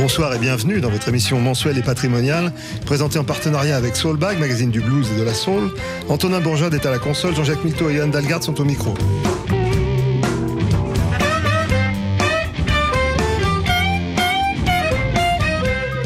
Bonsoir 0.00 0.32
et 0.32 0.38
bienvenue 0.38 0.80
dans 0.80 0.88
votre 0.88 1.10
émission 1.10 1.38
mensuelle 1.40 1.76
et 1.76 1.82
patrimoniale, 1.82 2.54
présentée 2.86 3.18
en 3.18 3.24
partenariat 3.24 3.76
avec 3.76 3.96
Soulbag, 3.96 4.38
magazine 4.38 4.70
du 4.70 4.80
blues 4.80 5.06
et 5.14 5.20
de 5.20 5.22
la 5.22 5.34
soul. 5.34 5.70
Antonin 6.08 6.40
Bourgeade 6.40 6.72
est 6.72 6.86
à 6.86 6.90
la 6.90 6.98
console, 6.98 7.36
Jean-Jacques 7.36 7.62
Milto 7.64 7.90
et 7.90 7.96
Johan 7.96 8.08
Dalgarde 8.08 8.42
sont 8.42 8.58
au 8.62 8.64
micro. 8.64 8.94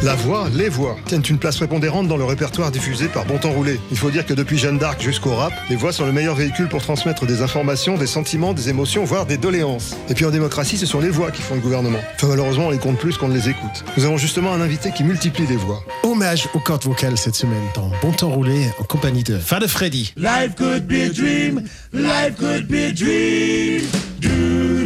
La 0.04 0.14
voix, 0.16 0.50
les 0.52 0.68
voix, 0.68 0.98
tiennent 1.06 1.22
une 1.30 1.38
place 1.38 1.56
prépondérante 1.56 2.08
dans 2.08 2.18
le 2.18 2.24
répertoire 2.24 2.70
diffusé 2.70 3.08
par 3.08 3.24
Bon 3.24 3.38
Temps 3.38 3.52
Roulé. 3.52 3.80
Il 3.90 3.96
faut 3.96 4.10
dire 4.10 4.26
que 4.26 4.34
depuis 4.34 4.58
Jeanne 4.58 4.76
d'Arc 4.76 5.00
jusqu'au 5.00 5.34
rap, 5.34 5.54
les 5.70 5.76
voix 5.76 5.94
sont 5.94 6.04
le 6.04 6.12
meilleur 6.12 6.34
véhicule 6.34 6.68
pour 6.68 6.82
transmettre 6.82 7.24
des 7.24 7.40
informations, 7.40 7.96
des 7.96 8.06
sentiments, 8.06 8.52
des 8.52 8.68
émotions, 8.68 9.04
voire 9.04 9.24
des 9.24 9.38
doléances. 9.38 9.96
Et 10.10 10.14
puis 10.14 10.26
en 10.26 10.30
démocratie, 10.30 10.76
ce 10.76 10.84
sont 10.84 11.00
les 11.00 11.08
voix 11.08 11.30
qui 11.30 11.40
font 11.40 11.54
le 11.54 11.62
gouvernement. 11.62 12.00
Enfin, 12.16 12.26
malheureusement, 12.26 12.66
on 12.66 12.70
les 12.70 12.76
compte 12.76 12.98
plus 12.98 13.16
qu'on 13.16 13.28
ne 13.28 13.34
les 13.34 13.48
écoute. 13.48 13.82
Nous 13.96 14.04
avons 14.04 14.18
justement 14.18 14.52
un 14.52 14.60
invité 14.60 14.90
qui 14.90 15.04
multiplie 15.04 15.46
les 15.46 15.56
voix. 15.56 15.82
Hommage 16.02 16.50
aux 16.52 16.60
cordes 16.60 16.84
vocales 16.84 17.16
cette 17.16 17.36
semaine 17.36 17.64
dans 17.74 17.90
Bon 18.02 18.12
Temps 18.12 18.28
Roulé 18.28 18.68
en 18.78 18.84
compagnie 18.84 19.22
de 19.22 19.38
Fade 19.38 19.66
Freddy. 19.68 20.12
Life 20.18 20.54
could 20.54 20.86
be 20.86 21.00
a 21.00 21.08
dream, 21.08 21.62
life 21.94 22.36
could 22.36 22.68
be 22.68 22.90
a 22.90 22.92
dream. 22.92 23.80
Do, 24.20 24.28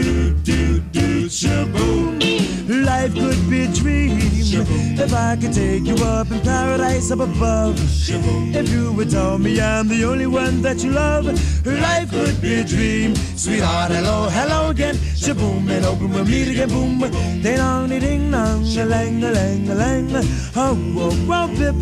do, 0.00 0.30
do, 0.44 0.80
do, 0.92 1.28
shaboom. 1.28 2.20
Life 2.69 3.14
could 3.14 3.50
be 3.50 3.62
a 3.62 3.66
dream 3.66 4.39
if 4.54 5.12
I 5.12 5.36
could 5.36 5.52
take 5.52 5.84
you 5.84 5.96
up 6.04 6.30
in 6.30 6.41
paradise 6.41 7.10
up 7.10 7.20
above. 7.20 7.77
If 7.78 8.68
you 8.70 8.92
would 8.92 9.10
tell 9.10 9.38
me 9.38 9.60
I'm 9.60 9.88
the 9.88 10.05
only 10.05 10.27
one 10.27 10.62
that 10.62 10.82
you 10.82 10.90
love, 10.90 11.27
life 11.66 12.10
could 12.10 12.40
be 12.40 12.60
a 12.60 12.64
dream. 12.64 13.14
Sweetheart, 13.14 13.92
hello, 13.92 14.28
hello 14.30 14.70
again. 14.70 14.94
Shaboom, 14.94 15.68
and 15.70 15.84
open 15.84 16.10
we'll 16.12 16.24
meet 16.24 16.48
again. 16.48 16.68
Boom, 16.68 16.98
ding 17.42 17.56
dong, 17.56 17.88
ding 17.88 18.30
dong, 18.30 18.64
a 18.64 18.84
lang, 18.84 19.22
a 19.24 19.30
lang, 19.30 19.68
a 19.68 19.74
lang. 19.74 20.08
Oh, 20.14 20.22
oh, 20.56 20.77
oh, 20.96 21.10
oh 21.10 21.10
whoa, 21.27 21.46
whoa, 21.46 21.56
pip, 21.56 21.74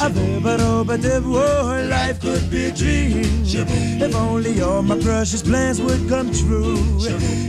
a 0.00 0.10
bip, 0.10 0.44
a 0.44 0.58
do, 0.58 0.92
a 0.92 0.98
dip. 0.98 1.24
Oh, 1.24 1.86
life 1.88 2.20
could 2.20 2.50
be 2.50 2.66
a 2.66 2.72
dream. 2.72 3.40
If 4.02 4.14
only 4.14 4.60
all 4.62 4.82
my 4.82 4.98
precious 4.98 5.42
plans 5.42 5.80
would 5.80 6.08
come 6.08 6.32
true. 6.32 6.78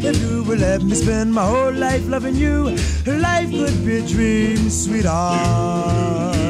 If 0.03 0.21
you 0.21 0.43
would 0.43 0.59
let 0.59 0.81
me 0.83 0.95
spend 0.95 1.33
my 1.33 1.45
whole 1.45 1.73
life 1.73 2.07
loving 2.07 2.35
you, 2.35 2.75
life 3.05 3.49
could 3.51 3.85
be 3.85 3.97
a 3.97 4.01
dream, 4.07 4.60
sweetheart. 4.69 6.40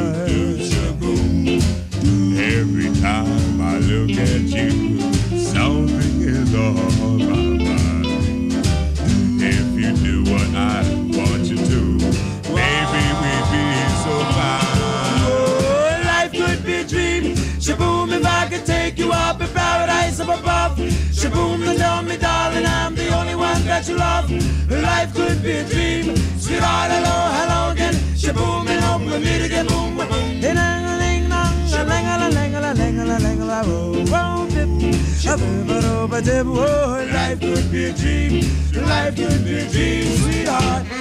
Oh, 35.23 37.07
life 37.13 37.39
could 37.39 37.71
be 37.71 37.85
a 37.85 37.93
dream. 37.93 38.41
Life 38.73 39.15
could 39.15 39.45
be 39.45 39.59
a 39.59 39.69
dream, 39.69 40.17
sweetheart. 40.17 41.00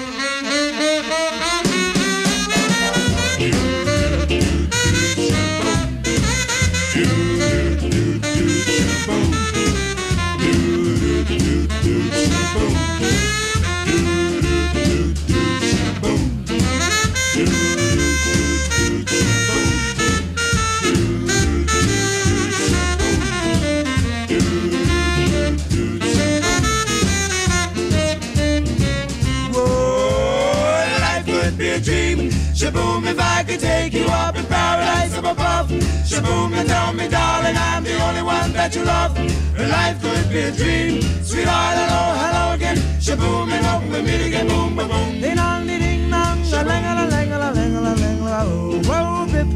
Shaboom, 32.70 33.04
if 33.10 33.18
I 33.18 33.42
could 33.42 33.58
take 33.58 33.92
you 33.92 34.04
up 34.06 34.36
in 34.36 34.44
paradise 34.46 35.12
up 35.18 35.24
above. 35.24 35.70
Shaboom, 36.06 36.52
and 36.52 36.68
tell 36.68 36.92
me, 36.92 37.08
darling, 37.08 37.56
I'm 37.56 37.82
the 37.82 38.00
only 38.00 38.22
one 38.22 38.52
that 38.52 38.76
you 38.76 38.84
love. 38.84 39.18
Life 39.58 40.00
could 40.00 40.30
be 40.30 40.38
a 40.42 40.52
dream. 40.52 41.02
Sweetheart, 41.24 41.76
hello, 41.78 42.02
hello 42.22 42.54
again. 42.54 42.76
Shaboom, 43.00 43.50
and 43.50 43.66
hope 43.66 43.82
we 43.90 44.02
meet 44.02 44.24
again. 44.24 44.46
Boom, 44.46 44.76
boom, 44.76 44.88
boom. 44.88 45.20
Ding 45.20 45.34
dong, 45.34 45.66
ding 45.66 46.10
dong, 46.10 46.38
a 46.38 46.64
lang, 46.64 46.84
a 46.84 47.06
lang, 47.10 47.32
a 47.32 47.38
lang, 47.38 47.74
a 47.74 47.80
lang, 47.80 48.20
a 48.20 48.44
oh, 48.46 48.80
whoa, 48.86 49.26
bip, 49.26 49.48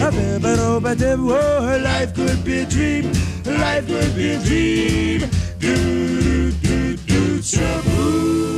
a 0.00 0.10
bip, 0.10 0.44
a 0.44 0.56
do, 0.56 0.86
a 0.86 0.94
dip. 0.96 1.18
Whoa, 1.20 1.78
life 1.84 2.14
could 2.14 2.44
be 2.44 2.58
a 2.60 2.66
dream. 2.66 3.12
Life 3.44 3.86
could 3.86 4.16
be 4.16 4.30
a 4.32 4.38
dream. 4.40 5.20
Do, 5.60 6.50
do, 6.50 6.96
do, 6.96 7.38
shaboom. 7.38 8.55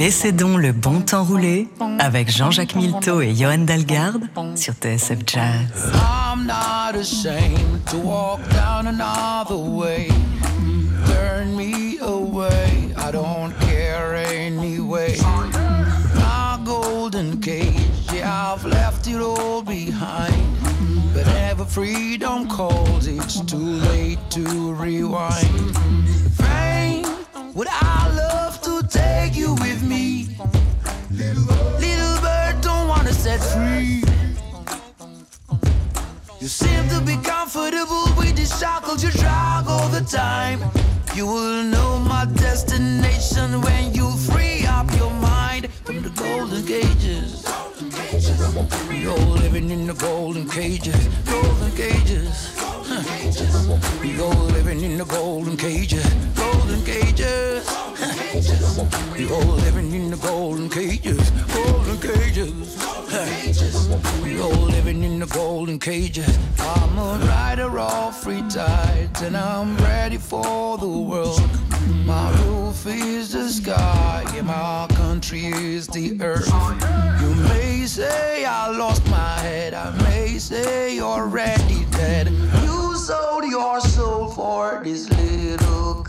Laissez 0.00 0.32
donc 0.32 0.56
le 0.56 0.72
bon 0.72 1.02
temps 1.02 1.24
rouler 1.24 1.68
avec 1.98 2.34
Jean-Jacques 2.34 2.74
Milteau 2.74 3.20
et 3.20 3.34
Johan 3.34 3.58
Dalgarde 3.58 4.22
sur 4.56 4.72
TSF 4.72 5.18
Jazz. 5.26 5.92
I'm 5.92 6.46
not 6.46 6.98
ashamed 6.98 7.84
to 7.90 7.98
walk 7.98 8.40
down 8.48 8.86
another 8.86 9.58
way. 9.58 10.08
Turn 11.04 11.54
me 11.54 11.98
away, 12.00 12.94
I 12.96 13.12
don't 13.12 13.52
care 13.68 14.14
anyway. 14.16 15.18
My 16.14 16.58
golden 16.64 17.38
cage, 17.38 17.76
yeah, 18.10 18.54
I've 18.54 18.64
left 18.64 19.06
it 19.06 19.20
all 19.20 19.60
behind. 19.60 20.32
But 21.12 21.28
ever 21.50 21.66
freedom 21.66 22.48
calls, 22.48 23.06
it's 23.06 23.42
too 23.42 23.76
late 23.92 24.18
to 24.30 24.72
rewind. 24.72 25.76
Fame, 26.38 27.04
would 27.54 27.68
I 27.68 28.08
love 28.16 28.29
take 28.90 29.36
you 29.36 29.54
with 29.54 29.82
me? 29.82 30.28
Little 31.10 32.16
bird 32.20 32.60
don't 32.60 32.88
wanna 32.88 33.12
set 33.12 33.40
free. 33.40 34.02
You 36.40 36.48
seem 36.48 36.88
to 36.88 37.00
be 37.00 37.16
comfortable 37.16 38.06
with 38.16 38.36
the 38.36 38.46
shackles 38.46 39.04
you 39.04 39.10
drag 39.10 39.66
all 39.66 39.88
the 39.88 40.00
time. 40.02 40.60
You 41.14 41.26
will 41.26 41.64
know 41.64 41.98
my 41.98 42.24
destination 42.24 43.60
when 43.62 43.94
you 43.94 44.10
free 44.30 44.64
up 44.66 44.90
your 44.96 45.10
mind 45.10 45.70
from 45.84 46.02
the 46.02 46.10
golden 46.10 46.64
cages. 46.66 47.44
You're 48.90 49.18
living 49.42 49.70
in 49.70 49.86
the 49.86 49.94
golden 49.94 50.48
cages, 50.48 51.08
golden 51.24 51.70
cages. 51.72 52.56
Huh. 52.58 53.02
You're 54.02 54.34
living 54.56 54.80
in 54.82 54.98
the 54.98 55.04
golden 55.04 55.56
cages, 55.56 56.06
golden 56.34 56.84
cages. 56.84 57.89
Huh. 58.02 59.16
You're 59.18 59.44
living 59.44 59.92
in 59.92 60.10
the 60.10 60.16
golden 60.16 60.70
cages, 60.70 61.30
golden 61.52 61.98
cages. 62.00 62.76
Huh. 62.78 64.26
You're 64.26 64.48
living 64.48 65.02
in 65.02 65.18
the 65.18 65.26
golden 65.26 65.78
cages. 65.78 66.38
I'm 66.58 66.96
a 66.96 67.18
rider 67.26 67.78
off 67.78 68.22
free 68.22 68.42
tides 68.48 69.20
and 69.20 69.36
I'm 69.36 69.76
ready 69.78 70.16
for 70.16 70.78
the 70.78 70.88
world. 70.88 71.42
My 72.06 72.30
roof 72.44 72.86
is 72.86 73.32
the 73.32 73.48
sky 73.50 74.24
and 74.34 74.46
my 74.46 74.86
country 74.94 75.46
is 75.46 75.86
the 75.86 76.18
earth. 76.22 76.48
You 77.20 77.34
may 77.50 77.84
say 77.84 78.46
I 78.46 78.68
lost 78.70 79.04
my 79.10 79.38
head, 79.40 79.74
I 79.74 79.90
may 80.04 80.38
say 80.38 80.96
you're 80.96 81.04
already 81.04 81.84
dead. 81.90 82.30
You 82.62 82.96
sold 82.96 83.44
your 83.44 83.80
soul 83.82 84.28
for 84.28 84.80
this 84.82 85.10
little 85.10 86.02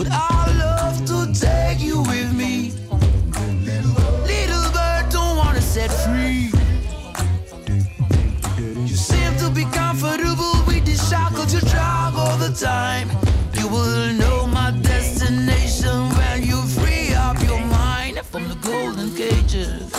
would 0.00 0.08
I 0.12 0.46
love 0.56 1.04
to 1.08 1.38
take 1.38 1.78
you 1.78 2.00
with 2.00 2.32
me? 2.32 2.72
Little 4.24 4.72
bird, 4.72 5.10
don't 5.10 5.36
wanna 5.36 5.60
set 5.60 5.90
free. 5.90 6.48
You 8.56 8.96
seem 8.96 9.36
to 9.36 9.50
be 9.50 9.64
comfortable 9.66 10.56
with 10.66 10.86
the 10.86 10.96
shackles 10.96 11.52
you 11.52 11.60
drive 11.68 12.16
all 12.16 12.38
the 12.38 12.48
time. 12.48 13.10
You 13.52 13.68
will 13.68 14.14
know 14.14 14.46
my 14.46 14.70
destination 14.80 16.08
when 16.16 16.44
you 16.44 16.62
free 16.62 17.12
up 17.12 17.38
your 17.42 17.60
mind 17.60 18.20
from 18.20 18.48
the 18.48 18.54
golden 18.54 19.14
cages. 19.14 19.92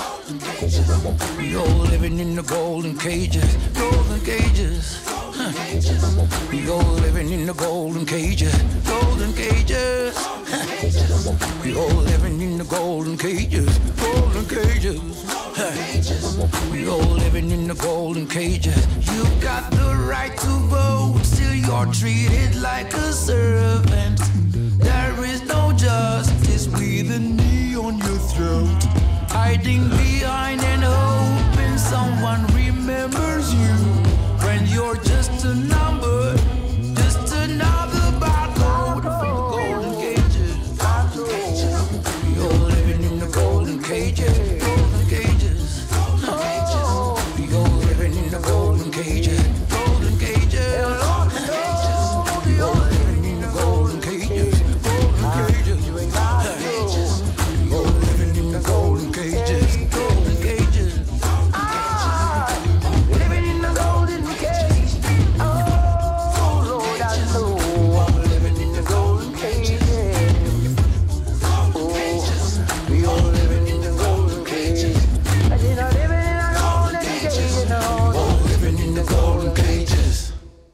You're 1.40 1.78
living 1.94 2.18
in 2.18 2.34
the 2.36 2.42
golden 2.42 2.98
cages, 2.98 3.56
golden 3.76 4.20
cages. 4.22 5.11
We 5.42 6.70
all 6.70 6.94
living 7.02 7.32
in 7.32 7.48
the 7.48 7.54
golden 7.54 8.06
cages, 8.06 8.56
golden 8.84 9.34
cages. 9.34 10.16
We 11.64 11.76
all 11.76 12.04
living 12.12 12.42
in 12.42 12.60
the 12.60 12.64
golden 12.66 13.18
cages, 13.18 13.76
golden 13.98 14.46
cages. 14.46 15.02
We 16.72 16.88
all 16.88 17.16
living 17.24 17.50
in 17.50 17.68
the 17.68 17.74
golden 17.74 18.28
cages. 18.28 18.86
You 19.12 19.24
got 19.42 19.72
the 19.72 19.96
right 20.08 20.38
to 20.38 20.54
vote, 20.70 21.22
still 21.24 21.56
you're 21.56 21.92
treated 21.92 22.62
like 22.62 22.94
a 22.94 23.12
servant. 23.12 24.20
There 24.78 25.26
is 25.26 25.42
no 25.48 25.74
justice 25.74 26.68
with 26.68 27.10
a 27.10 27.20
knee 27.20 27.76
on 27.76 27.98
your 27.98 28.20
throat. 28.30 28.84
Hiding 29.32 29.90
behind 29.90 30.62
and 30.62 30.84
hoping 30.84 31.80
someone 31.80 32.46
remembers 32.54 33.52
you 33.56 34.11
when 34.52 34.68
you're 34.68 34.96
just 34.96 35.46
a 35.46 35.56
number, 35.56 36.36
just 36.96 37.34
another 37.34 37.91
barcode 37.91 37.91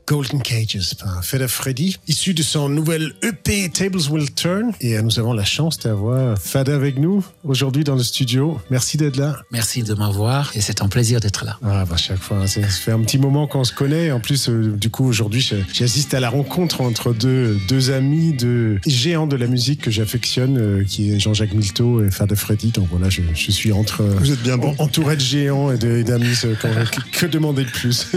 Cool 0.07 0.26
Golden 0.29 0.41
Cages 0.41 0.94
par 1.00 1.24
Feda 1.24 1.47
Freddy, 1.47 1.97
issu 2.07 2.33
de 2.33 2.44
son 2.44 2.68
nouvel 2.68 3.13
EP 3.24 3.69
Tables 3.69 4.01
Will 4.12 4.33
Turn. 4.33 4.71
Et 4.81 4.97
euh, 4.97 5.01
nous 5.01 5.19
avons 5.19 5.31
la 5.31 5.45
chance 5.45 5.79
d'avoir 5.79 6.38
Fada 6.38 6.75
avec 6.75 6.97
nous 6.97 7.24
aujourd'hui 7.45 7.85
dans 7.85 7.95
le 7.95 8.03
studio. 8.03 8.59
Merci 8.69 8.97
d'être 8.97 9.15
là. 9.15 9.38
Merci 9.51 9.83
de 9.83 9.94
m'avoir 9.94 10.51
et 10.56 10.59
c'est 10.62 10.81
un 10.81 10.89
plaisir 10.89 11.21
d'être 11.21 11.45
là. 11.45 11.57
Ah, 11.63 11.85
bah, 11.85 11.95
chaque 11.95 12.19
fois, 12.19 12.39
hein, 12.41 12.47
c'est- 12.47 12.62
ça 12.63 12.68
fait 12.68 12.91
un 12.91 13.00
petit 13.01 13.18
moment 13.19 13.47
qu'on 13.47 13.63
se 13.63 13.71
connaît. 13.71 14.12
En 14.12 14.19
plus, 14.19 14.50
euh, 14.50 14.75
du 14.75 14.89
coup, 14.89 15.06
aujourd'hui, 15.06 15.47
j'assiste 15.74 16.13
à 16.13 16.19
la 16.19 16.29
rencontre 16.29 16.81
entre 16.81 17.13
deux, 17.13 17.57
deux 17.69 17.91
amis, 17.91 18.33
deux 18.33 18.79
géants 18.85 19.27
de 19.27 19.38
la 19.38 19.47
musique 19.47 19.81
que 19.83 19.91
j'affectionne, 19.91 20.57
euh, 20.57 20.83
qui 20.83 21.13
est 21.13 21.19
Jean-Jacques 21.19 21.53
Milteau 21.53 22.03
et 22.03 22.12
Fada 22.12 22.35
Freddy. 22.35 22.71
Donc 22.71 22.88
voilà, 22.91 23.09
je, 23.09 23.21
je 23.33 23.51
suis 23.51 23.71
entre. 23.71 24.01
euh, 24.01 24.15
Vous 24.19 24.31
êtes 24.31 24.41
bien 24.44 24.57
bon. 24.57 24.75
Entouré 24.79 25.15
de 25.15 25.21
géants 25.21 25.71
et 25.71 25.77
d'amis. 26.03 26.27
que- 26.41 27.19
que 27.19 27.25
demander 27.25 27.63
de 27.63 27.69
plus? 27.71 28.07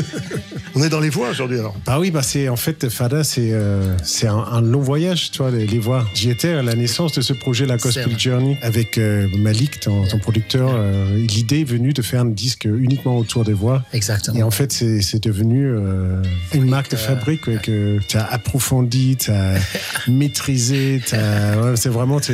On 0.75 0.83
est 0.83 0.89
dans 0.89 1.01
les 1.01 1.11
voies 1.11 1.29
aujourd'hui 1.31 1.59
alors. 1.59 1.77
Bah 1.87 1.99
oui, 2.01 2.11
bah 2.11 2.23
c'est 2.23 2.49
en 2.49 2.57
fait 2.57 2.89
Fada, 2.89 3.23
c'est 3.25 3.53
euh, 3.53 3.95
c'est 4.03 4.27
un, 4.27 4.37
un 4.39 4.61
long 4.61 4.81
voyage, 4.81 5.31
tu 5.31 5.39
vois, 5.39 5.51
les, 5.51 5.67
les 5.67 5.79
voix. 5.79 6.07
J'y 6.15 6.31
étais 6.31 6.49
à 6.55 6.63
la 6.63 6.75
naissance 6.75 7.13
de 7.13 7.21
ce 7.21 7.33
projet, 7.33 7.67
la 7.67 7.77
Gospel. 7.77 8.19
Journey, 8.19 8.59
avec 8.63 8.99
euh, 8.99 9.29
Malik, 9.39 9.81
ton, 9.81 10.07
ton 10.07 10.19
producteur. 10.19 10.71
euh, 10.75 11.17
L'idée 11.17 11.61
est 11.61 11.65
venue 11.65 11.93
de 11.93 12.03
faire 12.03 12.23
un 12.23 12.27
disque 12.27 12.65
uniquement 12.65 13.17
autour 13.19 13.45
des 13.45 13.53
voix. 13.53 13.83
Exactement. 13.93 14.37
Et 14.39 14.43
en 14.43 14.51
fait, 14.51 14.73
c'est 14.73 15.23
devenu 15.23 15.75
une 16.55 16.65
marque 16.69 16.91
de 16.91 16.97
fabrique 16.97 17.47
ouais, 17.47 17.59
que 17.63 17.99
tu 18.09 18.17
as 18.17 18.25
approfondi, 18.27 19.17
tu 19.17 19.31
as 19.31 19.55
maîtrisé. 20.09 21.01
ouais, 21.13 21.77
c'est 21.77 21.89
vraiment, 21.89 22.21
tu 22.21 22.33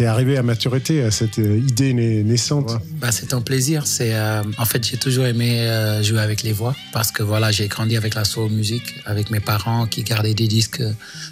es, 0.00 0.04
arrivé 0.06 0.36
à 0.36 0.42
maturité 0.42 1.02
à 1.02 1.10
cette 1.10 1.38
idée 1.38 1.92
nai- 1.94 2.22
naissante. 2.24 2.72
Bah, 3.00 3.12
c'est 3.12 3.34
un 3.34 3.40
plaisir. 3.40 3.86
C'est 3.86 4.12
en 4.58 4.64
fait 4.64 4.86
j'ai 4.86 4.96
toujours 4.96 5.26
aimé 5.26 5.66
jouer 6.02 6.20
avec 6.20 6.42
les 6.42 6.52
voix 6.52 6.74
parce 6.92 7.10
que 7.12 7.22
voilà 7.22 7.50
j'ai 7.50 7.68
grandi 7.68 7.96
avec 7.96 8.14
la 8.14 8.24
soul 8.24 8.50
music, 8.50 8.82
avec 9.06 9.30
mes 9.30 9.40
parents 9.40 9.86
qui 9.86 10.02
gardaient 10.02 10.34
des 10.34 10.48
disques 10.48 10.82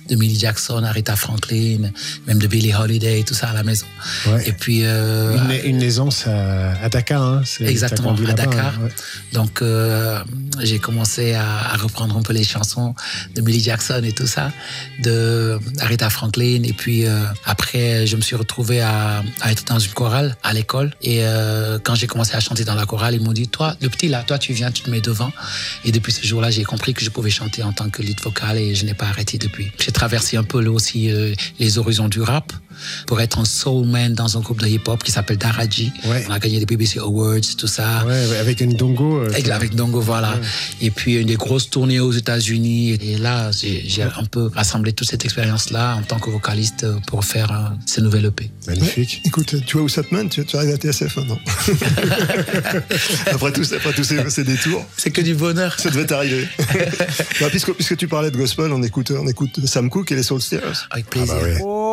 de 0.09 0.15
Millie 0.17 0.39
Jackson, 0.39 0.83
Aretha 0.85 1.17
Franklin, 1.17 1.91
même 2.27 2.39
de 2.39 2.47
Billie 2.47 2.75
Holiday, 2.75 3.23
tout 3.27 3.35
ça 3.35 3.49
à 3.51 3.55
la 3.55 3.63
maison. 3.63 3.87
Ouais. 4.27 4.49
Et 4.49 4.53
puis 4.53 4.81
euh, 4.85 5.37
Une, 5.37 5.71
une 5.71 5.79
naissance 5.79 6.27
à, 6.27 6.73
à 6.83 6.89
Dakar. 6.89 7.23
Hein, 7.23 7.43
Exactement, 7.61 8.15
à 8.15 8.33
Dakar. 8.33 8.75
hein, 8.79 8.85
ouais. 8.85 8.91
Donc, 9.33 9.63
euh, 9.63 10.23
j'ai 10.61 10.79
commencé 10.79 11.35
à, 11.35 11.45
à 11.73 11.77
reprendre 11.77 12.17
un 12.17 12.23
peu 12.23 12.33
les 12.33 12.45
chansons 12.45 12.95
de 13.35 13.41
Millie 13.41 13.63
Jackson 13.63 14.03
et 14.05 14.13
tout 14.13 14.27
ça, 14.27 14.53
de 15.03 15.59
Aretha 15.81 16.11
Franklin. 16.11 16.63
Et 16.65 16.73
puis, 16.73 17.07
euh, 17.07 17.23
après, 17.45 18.07
je 18.07 18.17
me 18.17 18.21
suis 18.23 18.37
retrouvé 18.37 18.81
à, 18.81 19.23
à 19.41 19.53
être 19.53 19.65
dans 19.67 19.79
une 19.79 19.93
chorale 19.93 20.37
à 20.43 20.53
l'école. 20.53 20.93
Et 21.03 21.23
quand 21.85 21.95
j'ai 21.95 22.07
commencé 22.07 22.35
à 22.35 22.41
chanter 22.41 22.65
dans 22.65 22.75
la 22.75 22.87
chorale, 22.87 23.15
ils 23.15 23.21
m'ont 23.23 23.33
dit, 23.33 23.49
toi, 23.49 23.77
le 23.81 23.89
petit 23.89 24.09
là, 24.09 24.23
toi, 24.27 24.39
tu 24.39 24.53
viens, 24.53 24.71
tu 24.71 24.83
te 24.83 24.91
mets 24.91 25.01
devant. 25.01 25.31
Et 25.85 25.93
depuis 25.93 26.13
ce 26.13 26.27
jour-là, 26.27 26.51
j'ai 26.51 26.65
compris 26.65 26.95
que 26.95 27.05
je 27.05 27.11
pouvais 27.11 27.31
chanter 27.31 27.60
en 27.63 27.73
tant 27.73 27.91
que 27.91 28.03
lead 28.03 28.21
vocal 28.21 28.59
et 28.59 28.75
je 28.75 28.85
n'ai 28.85 28.95
pas 28.95 29.07
arrêté 29.07 29.39
depuis. 29.39 29.71
J'ai 29.79 29.93
traversé 29.93 30.37
un 30.37 30.45
peu 30.45 30.67
aussi 30.67 31.11
euh, 31.11 31.35
les 31.59 31.79
horizons 31.79 32.09
du 32.09 32.21
rap 32.21 32.53
pour 33.07 33.21
être 33.21 33.39
un 33.39 33.45
soul 33.45 33.87
man 33.87 34.15
dans 34.15 34.37
un 34.37 34.41
groupe 34.41 34.61
de 34.61 34.67
hip-hop 34.67 35.03
qui 35.03 35.11
s'appelle 35.13 35.39
Daraji. 35.39 35.93
Ouais. 36.07 36.25
On 36.29 36.33
a 36.33 36.39
gagné 36.39 36.59
des 36.59 36.67
BBC 36.67 36.99
Awards, 36.99 37.41
tout 37.59 37.67
ça. 37.67 38.05
Ouais, 38.07 38.37
avec 38.39 38.61
une 38.61 38.75
dongo. 38.75 39.19
euh, 39.21 39.29
Avec, 39.31 39.49
avec 39.49 39.75
Dongo, 39.75 40.01
voilà. 40.01 40.35
Et 40.81 40.91
puis 40.91 41.15
une 41.17 41.27
des 41.27 41.37
grosses 41.37 41.71
tournées 41.71 42.01
aux 42.01 42.13
États-Unis. 42.13 42.99
Et 43.01 43.17
là, 43.19 43.51
j'ai 43.53 44.03
un 44.03 44.25
peu 44.25 44.51
rassemblé 44.55 44.93
toute 44.93 45.09
cette 45.09 45.25
expérience-là 45.25 45.97
en 45.97 46.03
tant 46.03 46.19
que 46.19 46.31
vocaliste 46.31 46.87
pour 47.07 47.25
faire 47.25 47.51
euh, 47.53 47.75
ce 47.87 48.01
nouvel 48.01 48.27
EP. 48.27 48.51
Magnifique. 48.67 49.23
Écoute, 49.25 49.55
tu 49.67 49.77
vois 49.77 49.85
où 49.85 49.89
ça 49.89 50.03
te 50.03 50.15
mène? 50.15 50.29
Tu, 50.29 50.45
tu 50.45 50.57
arrives 50.57 50.75
à 50.75 50.77
TSF 50.77 51.17
maintenant. 51.17 51.39
après 53.33 53.53
tous, 53.53 53.73
après 53.73 53.93
tous 53.93 54.05
ces, 54.05 54.29
ces 54.31 54.45
détours, 54.45 54.85
C'est 54.97 55.11
que 55.11 55.21
du 55.21 55.35
bonheur. 55.35 55.79
ça 55.79 55.91
devait 55.91 56.07
t'arriver. 56.07 56.47
Bah, 57.41 57.47
puisque, 57.51 57.73
puisque 57.73 57.97
tu 57.97 58.07
parlais 58.09 58.31
de 58.31 58.37
gospel, 58.37 58.71
on 58.73 58.83
écoute, 58.83 59.13
on 59.17 59.27
écoute 59.27 59.65
Sam 59.67 59.89
Cooke 59.89 60.13
et 60.13 60.15
les 60.17 60.23
Soul. 60.23 60.41
Avec 60.91 61.07
plaisir. 61.07 61.35
Oh, 61.63 61.90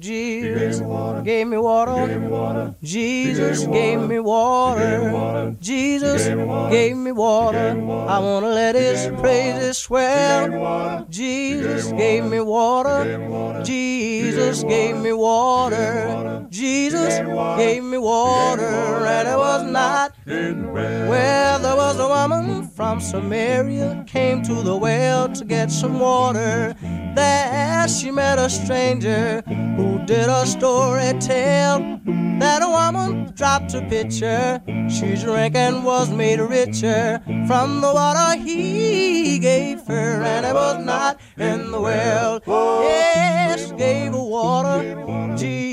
Jesus 0.00 0.80
gave 1.24 1.46
me 1.46 1.58
water. 1.58 2.74
Jesus 2.82 3.66
gave 3.66 4.00
me 4.00 4.18
water. 4.18 5.54
Jesus 5.60 6.26
gave 6.70 6.96
me 6.96 7.12
water. 7.12 7.70
I 8.08 8.18
want 8.18 8.44
to 8.44 8.50
let 8.50 8.74
his 8.74 9.06
praises 9.20 9.78
swell. 9.78 11.06
Jesus 11.10 11.92
gave 11.92 12.24
me 12.24 12.40
water. 12.40 13.62
Jesus 13.62 14.64
gave 14.64 14.96
me 14.96 15.12
water. 15.12 16.46
Jesus 16.50 17.18
gave 17.58 17.84
me 17.84 17.98
water. 17.98 19.06
And 19.06 19.28
it 19.28 19.36
was 19.36 19.62
not 19.70 20.12
well, 20.30 21.58
there 21.58 21.76
was 21.76 21.98
a 21.98 22.06
woman 22.06 22.68
from 22.68 23.00
Samaria 23.00 24.04
came 24.06 24.42
to 24.44 24.54
the 24.54 24.76
well 24.76 25.28
to 25.28 25.44
get 25.44 25.72
some 25.72 25.98
water. 25.98 26.74
There 27.16 27.88
she 27.88 28.12
met 28.12 28.38
a 28.38 28.48
stranger 28.48 29.42
who 29.76 29.98
did 30.06 30.28
a 30.28 30.46
story 30.46 31.12
tell 31.18 32.00
that 32.38 32.62
a 32.62 32.68
woman 32.68 33.32
dropped 33.34 33.74
a 33.74 33.82
pitcher. 33.82 34.62
She 34.88 35.16
drank 35.16 35.56
and 35.56 35.84
was 35.84 36.10
made 36.10 36.38
richer 36.38 37.20
from 37.48 37.80
the 37.80 37.92
water 37.92 38.40
he 38.40 39.40
gave 39.40 39.84
her, 39.86 40.22
and 40.22 40.46
it 40.46 40.54
was 40.54 40.84
not 40.84 41.18
in 41.38 41.72
the 41.72 41.80
well. 41.80 42.40
Yes, 42.46 43.72
gave 43.72 44.12
her 44.12 44.22
water. 44.22 45.36
Jesus 45.36 45.69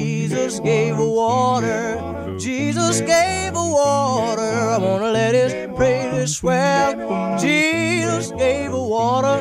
gave 0.59 0.95
her 0.95 1.05
water. 1.05 2.37
Jesus 2.39 3.01
gave 3.01 3.53
water. 3.53 4.41
I 4.41 4.77
wanna 4.77 5.11
let 5.11 5.33
his 5.33 5.53
praises 5.75 6.37
swell. 6.37 7.37
Jesus 7.39 8.31
gave 8.31 8.71
water. 8.71 9.37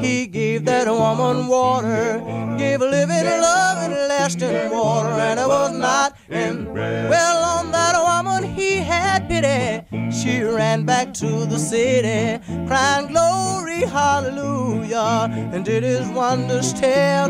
He 0.00 0.26
gave 0.26 0.64
that 0.64 0.88
woman 0.88 1.46
water. 1.46 2.20
Gave 2.58 2.82
a 2.82 2.86
living, 2.86 3.24
loving, 3.24 3.94
lasting 4.08 4.70
water. 4.70 5.10
And 5.10 5.38
it 5.40 5.46
was 5.46 5.72
not 5.78 6.16
in 6.28 6.72
well 6.74 7.44
on 7.58 7.70
that 7.72 7.94
woman 8.08 8.42
he 8.54 8.76
had 8.76 9.28
pity. 9.28 9.86
She 10.10 10.42
ran 10.42 10.84
back 10.84 11.14
to 11.14 11.46
the 11.46 11.58
city, 11.58 12.42
crying 12.66 13.08
glory, 13.08 13.82
hallelujah, 13.82 15.28
and 15.52 15.64
did 15.64 15.82
his 15.82 16.08
wonders 16.08 16.72
tell. 16.72 17.28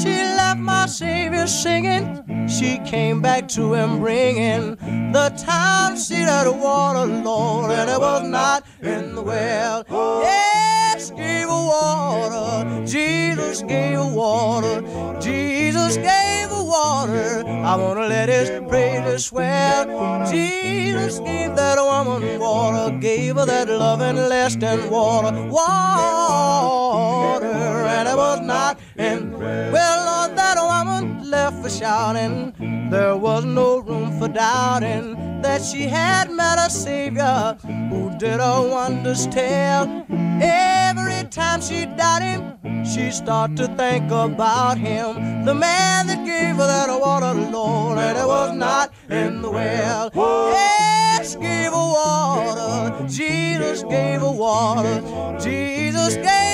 She 0.00 0.14
left 0.40 0.60
my 0.60 0.86
Savior 0.86 1.46
singing. 1.46 2.47
She 2.48 2.78
came 2.78 3.20
back 3.20 3.46
to 3.48 3.74
him 3.74 4.00
bringing 4.00 4.76
the 5.12 5.32
town 5.36 5.92
of 5.92 6.44
the 6.44 6.52
water, 6.52 7.04
Lord, 7.06 7.70
and 7.70 7.90
it 7.90 7.98
was 7.98 8.22
not 8.28 8.64
in 8.82 9.14
the 9.14 9.22
well. 9.22 9.84
Yes, 9.90 11.10
gave 11.10 11.48
a 11.48 11.50
water. 11.50 12.86
Jesus 12.86 13.62
gave 13.62 13.98
her 13.98 14.06
water. 14.06 14.82
Jesus 15.20 15.96
gave 15.96 16.48
her 16.48 16.64
water. 16.64 17.44
I 17.46 17.76
wanna 17.76 18.06
let 18.06 18.28
his 18.28 18.50
praises 18.68 19.26
swell. 19.26 19.86
Jesus 20.30 21.18
gave 21.20 21.54
that 21.56 21.78
woman 21.78 22.38
water. 22.38 22.96
Gave 22.98 23.36
her 23.36 23.46
that 23.46 23.68
loving, 23.68 24.16
lasting 24.16 24.90
water. 24.90 25.32
Water. 25.48 27.46
And 27.46 28.08
it 28.08 28.16
was 28.16 28.40
not 28.40 28.78
in. 28.96 29.32
Well, 29.38 30.04
Lord, 30.06 30.36
that 30.38 30.56
woman 30.56 31.17
left 31.28 31.62
for 31.62 31.70
shouting. 31.70 32.54
There 32.90 33.16
was 33.16 33.44
no 33.44 33.78
room 33.78 34.18
for 34.18 34.28
doubting 34.28 35.40
that 35.42 35.62
she 35.62 35.82
had 35.82 36.30
met 36.30 36.58
a 36.58 36.70
Savior 36.70 37.56
who 37.90 38.16
did 38.18 38.40
her 38.40 38.68
wonders 38.68 39.26
tell. 39.26 40.06
Every 40.40 41.28
time 41.28 41.60
she 41.60 41.86
doubted 41.86 42.40
him, 42.40 42.84
she 42.84 43.10
started 43.10 43.56
to 43.58 43.66
think 43.76 44.10
about 44.10 44.78
him. 44.78 45.44
The 45.44 45.54
man 45.54 46.06
that 46.06 46.24
gave 46.24 46.56
her 46.56 46.66
that 46.66 46.88
water, 47.00 47.34
Lord, 47.34 47.98
and 47.98 48.16
it 48.16 48.26
was 48.26 48.56
not 48.56 48.92
in 49.10 49.42
the 49.42 49.50
well. 49.50 50.10
Yes, 50.14 51.36
gave 51.36 51.72
her 51.72 51.88
water. 51.98 53.06
Jesus 53.06 53.82
gave 53.82 54.20
her 54.20 54.32
water. 54.32 55.02
Jesus 55.38 56.16
gave 56.16 56.47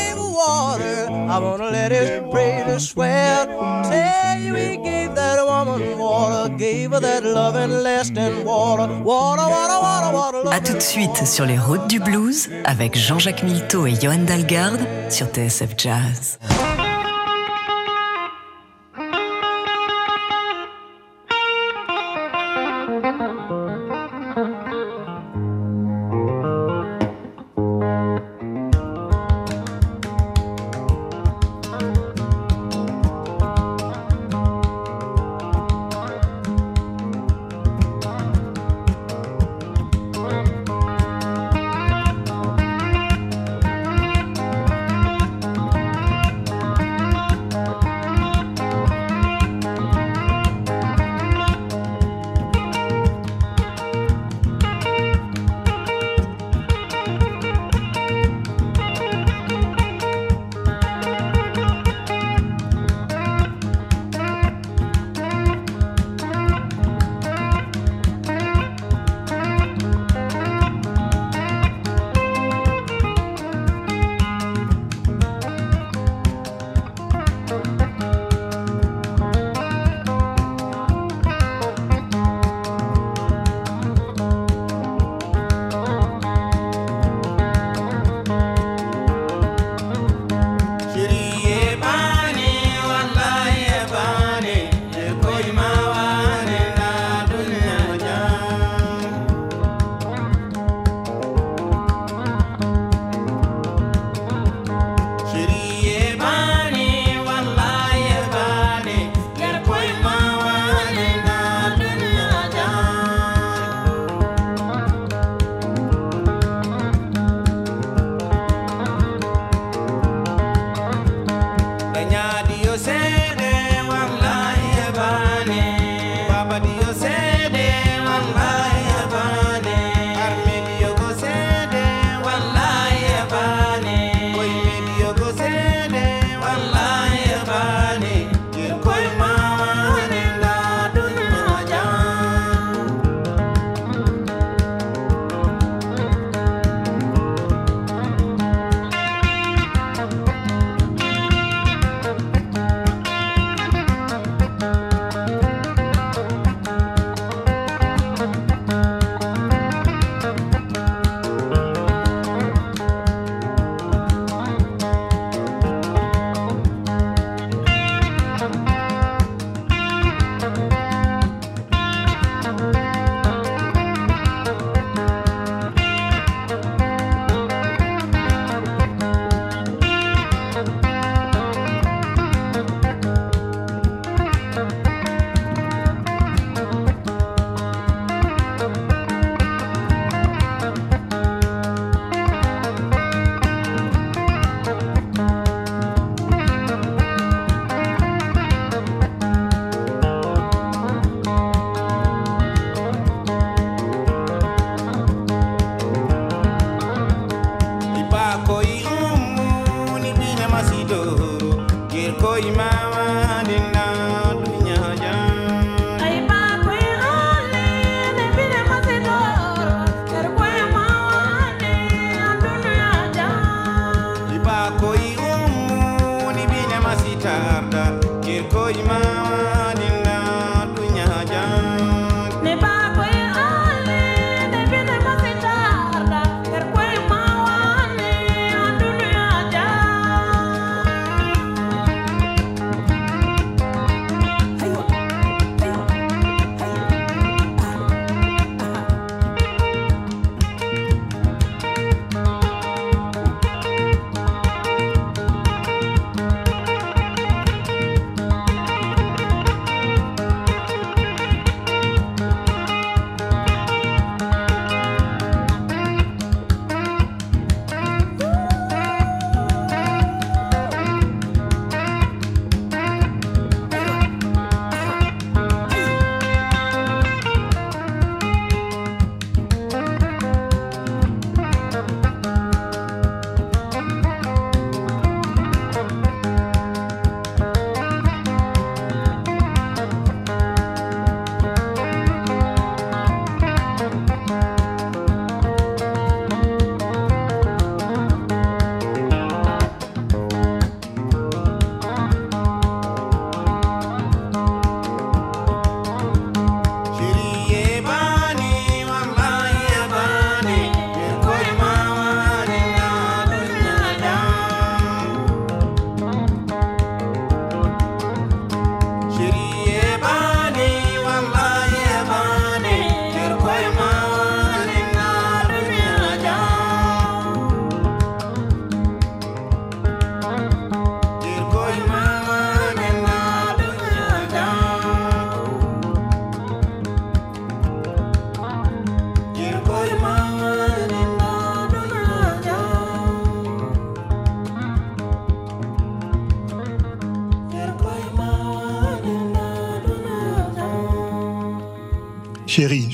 water. 0.46 1.08
I 1.34 1.38
wanna 1.38 1.70
let 1.70 1.90
his 1.92 2.10
praises 2.30 2.88
swell. 2.90 3.46
Tell 3.90 4.38
you 4.40 4.54
he 4.54 4.76
gave 4.76 5.14
that 5.14 5.38
woman 5.44 5.98
water, 5.98 6.54
gave 6.56 6.92
her 6.92 7.00
that 7.00 7.24
loving, 7.24 7.82
lasting 7.82 8.44
water. 8.44 8.86
Water, 9.02 9.46
water, 9.56 9.78
water, 9.86 10.12
water. 10.12 10.52
A 10.52 10.60
tout 10.60 10.74
de 10.74 10.80
suite 10.82 11.26
sur 11.26 11.46
les 11.46 11.58
routes 11.58 11.88
du 11.88 12.00
blues 12.00 12.48
avec 12.64 12.96
Jean-Jacques 12.96 13.42
Milteau 13.42 13.86
et 13.86 13.94
Johan 14.00 14.24
Dalgarde 14.26 14.86
sur 15.10 15.26
TSF 15.26 15.74
Jazz. 15.76 16.38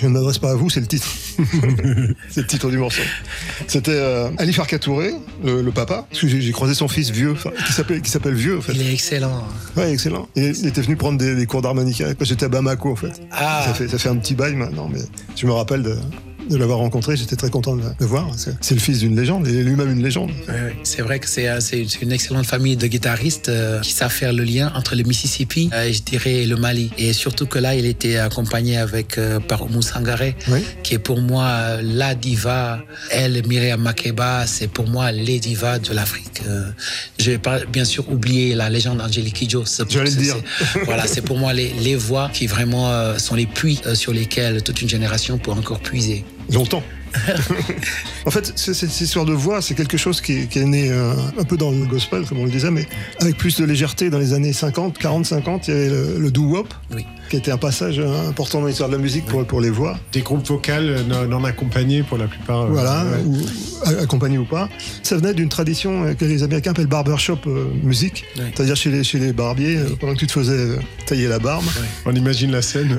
Je 0.01 0.07
ne 0.07 0.13
m'adresse 0.13 0.39
pas 0.39 0.53
à 0.53 0.55
vous, 0.55 0.71
c'est 0.71 0.81
le 0.81 0.87
titre. 0.87 1.07
c'est 2.31 2.41
le 2.41 2.47
titre 2.47 2.71
du 2.71 2.79
morceau. 2.79 3.03
C'était 3.67 3.93
euh, 3.95 4.31
Ali 4.39 4.53
Farka 4.53 4.79
Touré, 4.79 5.13
le, 5.45 5.63
le 5.63 5.71
papa, 5.73 6.07
parce 6.09 6.23
que 6.23 6.29
j'ai 6.29 6.53
croisé 6.53 6.75
son 6.75 6.89
fils 6.89 7.11
vieux, 7.11 7.35
qui 7.67 7.73
s'appelle 7.73 8.01
qui 8.01 8.11
s'appelle 8.11 8.35
vieux 8.35 8.59
en 8.59 8.63
fait. 8.63 8.73
Il 8.75 8.83
est 8.83 8.93
excellent. 8.93 9.45
Ouais, 9.77 9.93
excellent. 9.93 10.29
Et 10.37 10.49
il 10.49 10.67
était 10.67 10.81
venu 10.83 10.97
prendre 10.97 11.19
des, 11.19 11.35
des 11.35 11.47
cours 11.47 11.63
d'harmonica 11.63 12.07
j'étais 12.21 12.47
à 12.47 12.49
Bamako 12.49 12.93
en 12.93 12.97
fait. 12.97 13.21
Ah. 13.33 13.65
Ça 13.67 13.75
fait 13.75 13.89
ça 13.89 13.99
fait 13.99 14.09
un 14.09 14.17
petit 14.17 14.35
bail 14.35 14.55
maintenant, 14.55 14.89
mais 14.91 15.01
je 15.37 15.47
me 15.47 15.53
rappelle 15.53 15.83
de, 15.83 15.97
de 16.51 16.57
l'avoir 16.57 16.79
rencontré. 16.79 17.17
J'étais 17.17 17.37
très 17.37 17.51
content 17.51 17.77
de 17.77 17.83
le 17.99 18.07
voir. 18.07 18.29
C'est 18.61 18.75
le 18.75 18.81
fils 18.81 18.99
d'une 18.99 19.17
légende, 19.19 19.47
et 19.47 19.63
lui-même 19.63 19.91
une 19.91 20.03
légende. 20.03 20.31
C'est 20.83 21.03
vrai 21.03 21.19
que 21.19 21.29
c'est 21.29 21.49
euh, 21.49 21.61
c'est 21.61 21.83
une 22.03 22.13
excellente 22.13 22.47
famille 22.47 22.77
de 22.77 22.87
guitaristes 22.87 23.49
euh, 23.49 23.81
qui 23.81 23.93
savent 23.93 24.13
faire 24.13 24.33
le 24.33 24.45
lien 24.45 24.73
entre 24.75 24.95
le 24.97 25.03
Mississippi 25.05 25.71
euh, 25.73 25.85
et 25.85 25.93
je 25.93 26.03
dirais 26.03 26.45
le 26.47 26.57
Mali. 26.57 26.91
Et 26.99 27.13
surtout 27.13 27.47
que 27.47 27.59
là, 27.59 27.75
il 27.75 27.87
était 27.87 28.17
accompagné 28.17 28.77
avec 28.77 29.19
par 29.49 29.63
Oumou 29.63 29.83
Sangaré, 29.83 30.37
Oui. 30.49 30.61
qui 30.83 30.95
est 30.95 30.99
pour 30.99 31.21
moi 31.21 31.81
la 31.83 32.15
diva. 32.15 32.81
Elle, 33.11 33.47
Myriam 33.47 33.81
Makeba, 33.81 34.47
c'est 34.47 34.69
pour 34.69 34.89
moi 34.89 35.13
les 35.13 35.39
divas 35.39 35.79
de 35.79 35.93
l'Afrique. 35.95 36.30
Euh, 36.47 36.71
je 37.19 37.31
vais 37.31 37.39
pas 37.39 37.61
bien 37.65 37.85
sûr 37.85 38.11
oublier 38.11 38.55
la 38.55 38.71
légende 38.71 39.01
Angélique 39.01 39.35
Kidjo. 39.35 39.65
J'allais 39.89 40.11
le 40.11 40.17
dire. 40.17 40.37
Voilà, 40.85 41.07
c'est 41.07 41.23
pour 41.23 41.39
moi 41.39 41.53
les, 41.53 41.73
les 41.75 41.97
voix 41.97 42.31
qui 42.33 42.47
vraiment 42.47 42.91
euh, 42.91 43.19
sont 43.19 43.35
les 43.35 43.47
puits 43.47 43.81
euh, 43.87 43.95
sur 43.95 44.13
lesquels 44.13 44.63
toute 44.63 44.81
une 44.83 44.89
génération 44.89 45.39
peut 45.39 45.51
encore 45.51 45.81
puiser. 45.81 46.25
Longtemps. 46.53 46.83
en 48.27 48.31
fait, 48.31 48.53
cette 48.57 49.01
histoire 49.01 49.25
de 49.25 49.33
voix, 49.33 49.61
c'est 49.63 49.75
quelque 49.75 49.97
chose 49.97 50.21
qui 50.21 50.33
est, 50.33 50.47
qui 50.47 50.61
est 50.61 50.65
né 50.65 50.91
euh, 50.91 51.13
un 51.39 51.45
peu 51.45 51.57
dans 51.57 51.71
le 51.71 51.85
gospel, 51.87 52.25
comme 52.25 52.39
on 52.39 52.45
le 52.45 52.51
disait, 52.51 52.71
mais 52.71 52.87
avec 53.21 53.37
plus 53.37 53.57
de 53.57 53.65
légèreté 53.65 54.11
dans 54.11 54.19
les 54.19 54.33
années 54.33 54.53
50, 54.53 54.97
40, 54.99 55.27
50. 55.27 55.69
Il 55.69 55.75
y 55.75 55.77
avait 55.77 55.89
le, 55.89 56.19
le 56.19 56.31
doo-wop, 56.31 56.73
Oui. 56.95 57.05
Qui 57.31 57.37
était 57.37 57.53
un 57.53 57.57
passage 57.59 57.99
euh, 58.01 58.29
important 58.29 58.61
dans 58.61 58.67
l'histoire 58.67 58.89
de 58.91 58.97
la 58.97 59.01
musique 59.01 59.25
pour, 59.25 59.45
pour 59.47 59.61
les 59.61 59.71
voix. 59.71 59.97
Des 60.13 60.21
groupes 60.23 60.47
vocaux 60.47 60.73
non, 61.09 61.27
non 61.27 61.45
accompagnés 61.45 62.03
pour 62.03 62.19
la 62.19 62.27
plupart. 62.27 62.63
euh, 62.63 62.69
Voilà, 62.71 63.05
ouais. 63.05 63.23
ou 63.25 63.39
a- 63.85 64.03
accompagné 64.03 64.37
ou 64.37 64.45
pas. 64.45 64.69
Ça 65.03 65.17
venait 65.17 65.33
d'une 65.33 65.49
tradition 65.49 66.05
euh, 66.05 66.15
que 66.15 66.25
les 66.25 66.43
Américains 66.43 66.73
appellent 66.73 66.87
barbershop 66.89 67.39
euh, 67.47 67.67
musique, 67.83 68.25
c'est-à-dire 68.37 68.75
chez 68.77 68.91
les, 68.91 69.05
chez 69.05 69.19
les 69.21 69.33
barbiers, 69.33 69.79
pendant 70.01 70.15
que 70.15 70.19
tu 70.19 70.27
te 70.27 70.33
faisais 70.33 70.77
tailler 71.07 71.29
la 71.29 71.39
barbe, 71.39 71.65
On 72.05 72.15
imagine 72.15 72.51
la 72.51 72.63
scène. 72.63 72.99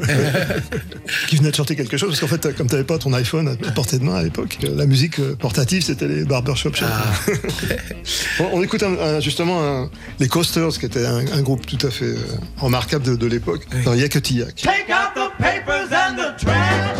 qui 1.27 1.35
venait 1.35 1.51
de 1.51 1.55
chanter 1.55 1.75
quelque 1.75 1.97
chose, 1.97 2.09
parce 2.09 2.21
qu'en 2.21 2.27
fait, 2.27 2.55
comme 2.55 2.67
tu 2.67 2.73
n'avais 2.73 2.85
pas 2.85 2.97
ton 2.97 3.11
iPhone 3.13 3.57
à 3.67 3.71
portée 3.71 3.99
de 3.99 4.03
main 4.05 4.15
à 4.15 4.23
l'époque, 4.23 4.57
la 4.63 4.85
musique 4.85 5.19
portative, 5.39 5.83
c'était 5.83 6.07
les 6.07 6.23
barbershop 6.23 6.71
Ah. 6.81 7.03
Bon, 8.39 8.49
on 8.53 8.63
écoute 8.63 8.83
un- 8.83 8.97
un- 8.97 9.19
justement 9.19 9.61
un- 9.63 9.89
les 10.19 10.27
Coasters, 10.27 10.69
qui 10.79 10.85
était 10.85 11.05
un, 11.05 11.41
groupe 11.41 11.65
tout 11.65 11.85
à 11.85 11.89
fait 11.91 12.13
remarquable 12.57 13.05
de, 13.05 13.15
de 13.15 13.27
l'époque, 13.27 13.65
dans 13.83 13.93
Yakety 13.93 14.20
Yak. 14.29 14.55
Take 14.55 14.89
out 14.89 15.15
the 15.15 15.29
papers 15.37 15.91
and 15.91 16.17
the 16.17 16.35
trash. 16.37 16.99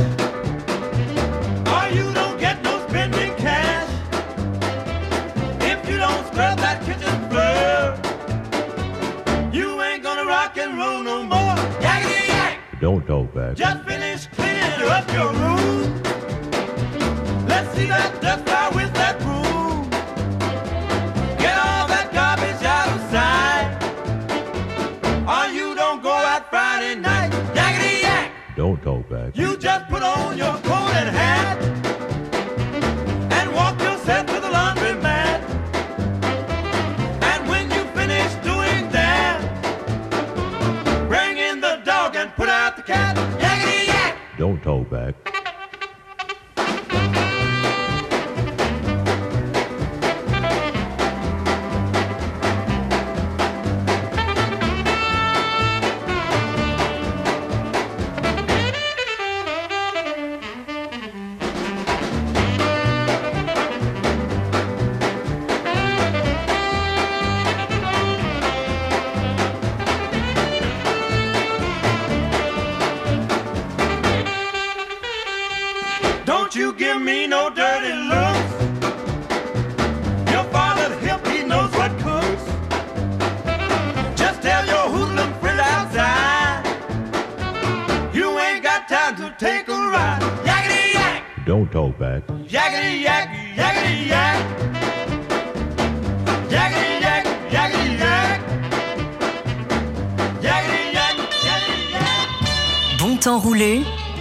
Or 1.67 1.95
you 1.95 2.11
don't 2.13 2.39
get 2.39 2.63
no 2.63 2.85
spending 2.87 3.35
cash. 3.35 3.89
If 5.61 5.87
you 5.89 5.97
don't 5.97 6.25
scrub 6.27 6.57
that 6.59 6.81
kitchen 6.83 7.29
floor, 7.29 7.97
you 9.53 9.81
ain't 9.81 10.03
gonna 10.03 10.25
rock 10.25 10.57
and 10.57 10.77
roll 10.77 11.03
no 11.03 11.23
more. 11.23 11.55
Yakety 11.79 12.27
yak! 12.29 12.59
Don't 12.81 13.05
talk 13.05 13.33
back. 13.33 13.55
Just 13.55 13.85
finish 13.85 14.27
cleaning 14.27 14.89
up 14.89 15.07
your 15.13 15.31
room. 15.31 16.03
Let's 17.47 17.73
see 17.75 17.85
that 17.85 18.19
dust 18.21 18.45
told 44.63 44.89
back. 44.89 45.30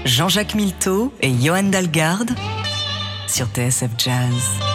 Jean-Jacques 0.04 0.54
Milteau 0.54 1.12
et 1.20 1.32
Johan 1.32 1.64
Dalgarde 1.64 2.30
sur 3.26 3.46
TSF 3.46 3.90
Jazz. 3.98 4.69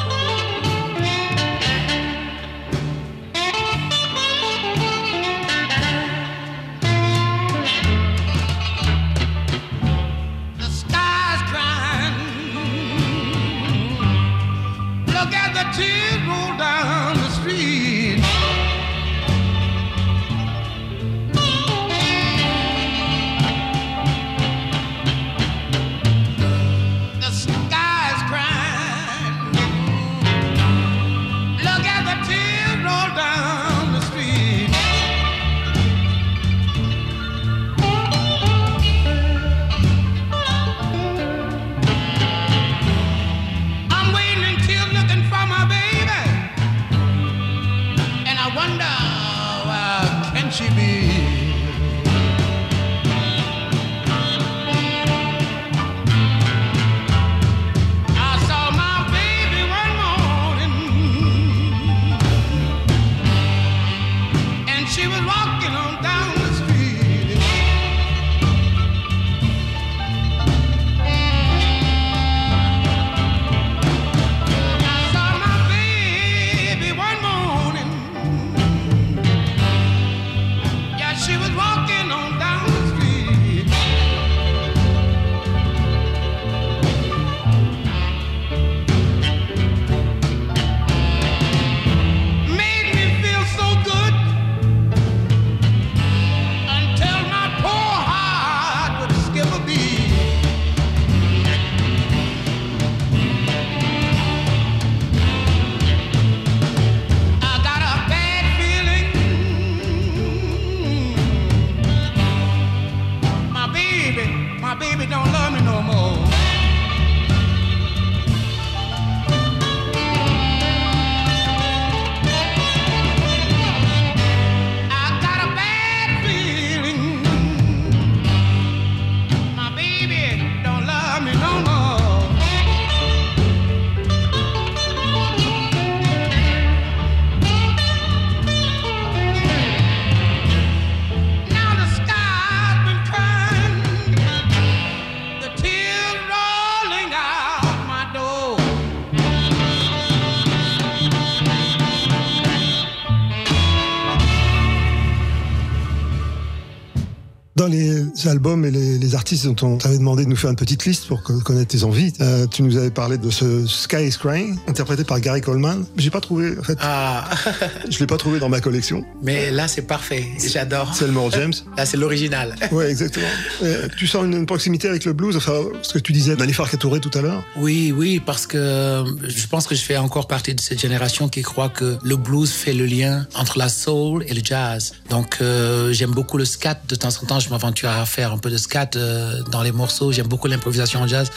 Dans 157.66 157.72
les 157.72 158.04
albums 158.28 158.64
et 158.64 158.70
les, 158.70 159.00
les 159.00 159.16
artistes 159.16 159.48
dont 159.48 159.56
on 159.68 159.78
t'avait 159.80 159.98
demandé 159.98 160.24
de 160.24 160.30
nous 160.30 160.36
faire 160.36 160.52
une 160.52 160.56
petite 160.56 160.86
liste 160.86 161.08
pour 161.08 161.24
co- 161.24 161.40
connaître 161.40 161.70
tes 161.76 161.84
envies, 161.84 162.14
euh, 162.22 162.46
tu 162.46 162.62
nous 162.62 162.78
avais 162.78 162.92
parlé 162.92 163.18
de 163.18 163.32
ce 163.32 163.66
Sky 163.66 164.06
is 164.08 164.18
Crying, 164.20 164.56
interprété 164.68 165.04
par 165.04 165.20
Gary 165.20 165.42
Coleman. 165.42 165.84
J'ai 165.98 166.12
pas 166.12 166.22
trouvé, 166.22 166.56
en 166.60 166.62
fait, 166.62 166.78
Ah, 166.80 167.28
je 167.90 167.98
l'ai 167.98 168.06
pas 168.06 168.18
trouvé 168.18 168.38
dans 168.38 168.50
ma 168.50 168.62
collection. 168.62 169.04
mais 169.24 169.50
là, 169.50 169.68
c'est 169.68 169.82
parfait. 169.82 170.28
J'adore. 170.48 170.94
Selmore 170.94 171.32
James. 171.32 171.54
Là, 171.76 171.88
c'est 171.88 171.98
l'original. 171.98 172.56
Ouais, 172.72 172.92
exactement. 172.92 173.26
Euh, 173.64 173.88
tu 173.98 174.06
sens 174.06 174.26
une, 174.26 174.34
une 174.36 174.46
proximité 174.46 174.88
avec 174.88 175.04
le 175.04 175.14
blues, 175.14 175.36
enfin, 175.36 175.60
ce 175.82 175.94
que 175.94 176.00
tu 176.00 176.12
disais 176.12 176.36
d'Alifar 176.36 176.70
Katouré 176.70 177.00
tout 177.00 177.10
à 177.18 177.22
l'heure. 177.24 177.44
Oui, 177.58 177.92
oui, 177.98 178.22
parce 178.24 178.46
que 178.46 179.04
je 179.28 179.48
pense 179.48 179.66
que 179.66 179.74
je 179.74 179.82
fais 179.82 179.98
encore 179.98 180.28
partie 180.28 180.54
de 180.54 180.62
cette 180.62 180.80
génération 180.80 181.30
qui 181.30 181.42
croit 181.42 181.70
que 181.70 181.98
le 182.04 182.16
blues 182.16 182.52
fait 182.52 182.74
le 182.74 182.86
lien 182.86 183.26
entre 183.34 183.58
la 183.58 183.70
soul 183.70 184.24
et 184.28 184.36
le 184.36 184.42
jazz. 184.44 184.94
Donc, 185.10 185.38
euh, 185.42 185.92
j'aime 185.94 186.12
beaucoup 186.12 186.38
le 186.38 186.46
scat. 186.46 186.76
De 186.88 186.94
temps 186.94 187.10
en 187.10 187.26
temps, 187.26 187.40
je 187.40 187.50
m'aventure 187.56 187.90
à 187.90 188.06
faire 188.06 188.34
un 188.34 188.38
peu 188.38 188.50
de 188.50 188.58
scat 188.58 188.92
euh, 188.96 189.42
dans 189.52 189.64
les 189.64 189.72
morceaux. 189.72 190.12
J'aime 190.12 190.28
beaucoup 190.28 190.48
l'improvisation 190.48 191.02
en 191.02 191.08
jazz. 191.08 191.32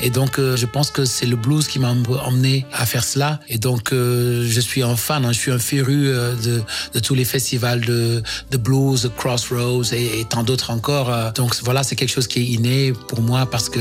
Et 0.00 0.10
donc, 0.10 0.38
euh, 0.38 0.56
je 0.56 0.66
pense 0.66 0.90
que 0.90 1.04
c'est 1.04 1.26
le 1.26 1.36
blues 1.36 1.66
qui 1.68 1.78
m'a 1.78 1.90
emmené 1.90 2.64
à 2.72 2.86
faire 2.86 3.04
cela. 3.04 3.40
Et 3.48 3.58
donc, 3.58 3.92
euh, 3.92 4.46
je 4.48 4.60
suis 4.60 4.82
un 4.82 4.96
fan, 4.96 5.24
hein, 5.24 5.32
je 5.32 5.38
suis 5.38 5.50
un 5.50 5.58
féru 5.58 6.06
de, 6.06 6.62
tous 7.00 7.14
les 7.14 7.24
festivals 7.24 7.82
de, 7.84 8.22
de 8.50 8.56
blues, 8.56 9.10
Crossroads 9.16 9.92
et, 9.92 10.24
tant 10.28 10.42
d'autres 10.42 10.70
encore. 10.70 11.32
Donc, 11.34 11.54
voilà, 11.62 11.82
c'est 11.82 11.96
quelque 11.96 12.12
chose 12.12 12.28
qui 12.28 12.38
est 12.40 12.46
inné 12.46 12.92
pour 13.08 13.20
moi 13.20 13.46
parce 13.46 13.68
que 13.68 13.80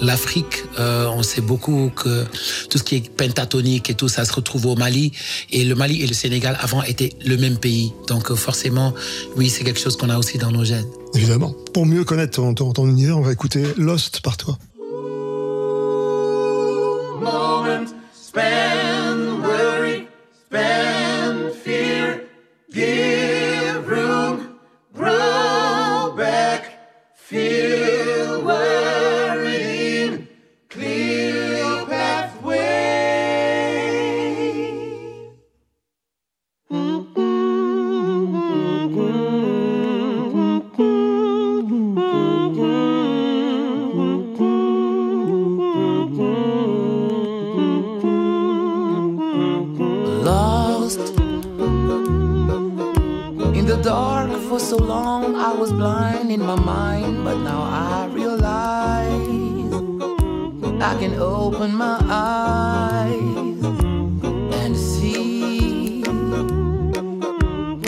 l'Afrique, 0.00 0.64
on 0.78 1.22
sait 1.22 1.40
beaucoup 1.40 1.92
que 1.94 2.24
tout 2.70 2.78
ce 2.78 2.82
qui 2.82 2.96
est 2.96 3.10
pentatonique 3.10 3.90
et 3.90 3.94
tout, 3.94 4.08
ça 4.08 4.24
se 4.24 4.32
retrouve 4.32 4.66
au 4.66 4.76
Mali. 4.76 5.12
Et 5.50 5.64
le 5.64 5.74
Mali 5.74 6.02
et 6.02 6.06
le 6.06 6.14
Sénégal 6.14 6.56
avant 6.60 6.82
étaient 6.82 7.12
le 7.24 7.36
même 7.36 7.58
pays. 7.58 7.92
Donc, 8.08 8.34
forcément, 8.34 8.94
oui, 9.36 9.50
c'est 9.50 9.64
quelque 9.64 9.80
chose 9.80 9.96
qu'on 9.96 10.10
a 10.10 10.18
aussi 10.18 10.38
dans 10.38 10.50
nos 10.50 10.64
gènes. 10.64 10.86
Évidemment. 11.14 11.54
Pour 11.72 11.86
mieux 11.86 12.04
connaître 12.04 12.36
ton, 12.36 12.54
ton, 12.54 12.72
ton 12.72 12.88
univers, 12.88 13.18
on 13.18 13.22
va 13.22 13.32
écouter 13.32 13.62
Lost 13.76 14.20
par 14.20 14.36
toi. 14.36 14.58
moment 17.20 17.86
spend 18.12 18.87
so 54.68 54.76
long 54.76 55.34
i 55.34 55.50
was 55.50 55.72
blind 55.72 56.30
in 56.30 56.40
my 56.40 56.54
mind 56.54 57.24
but 57.24 57.38
now 57.38 57.62
i 57.62 58.06
realize 58.12 59.72
i 60.82 60.94
can 61.00 61.14
open 61.18 61.74
my 61.74 61.98
eyes 62.06 63.64
and 64.60 64.76
see. 64.76 66.02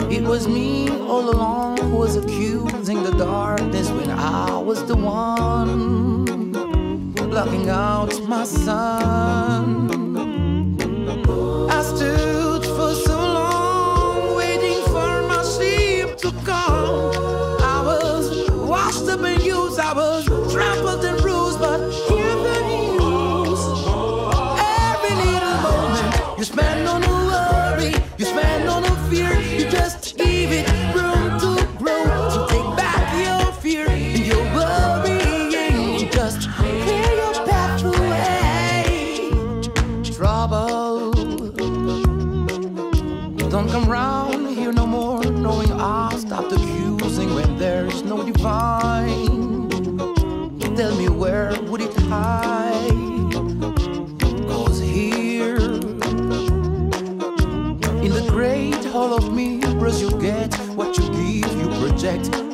It 0.09 0.23
was 0.23 0.47
me 0.47 0.89
all 0.89 1.29
along 1.29 1.77
who 1.77 1.97
was 1.97 2.15
accusing 2.15 3.03
the 3.03 3.11
darkness 3.11 3.91
when 3.91 4.09
i 4.09 4.57
was 4.57 4.83
the 4.85 4.95
one 4.95 6.51
blocking 7.29 7.69
out 7.69 8.11
my 8.27 8.43
sun 8.43 9.69
I 11.69 11.83
stood 11.83 12.30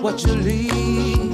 what 0.07 0.23
you 0.25 0.35
leave, 0.35 1.26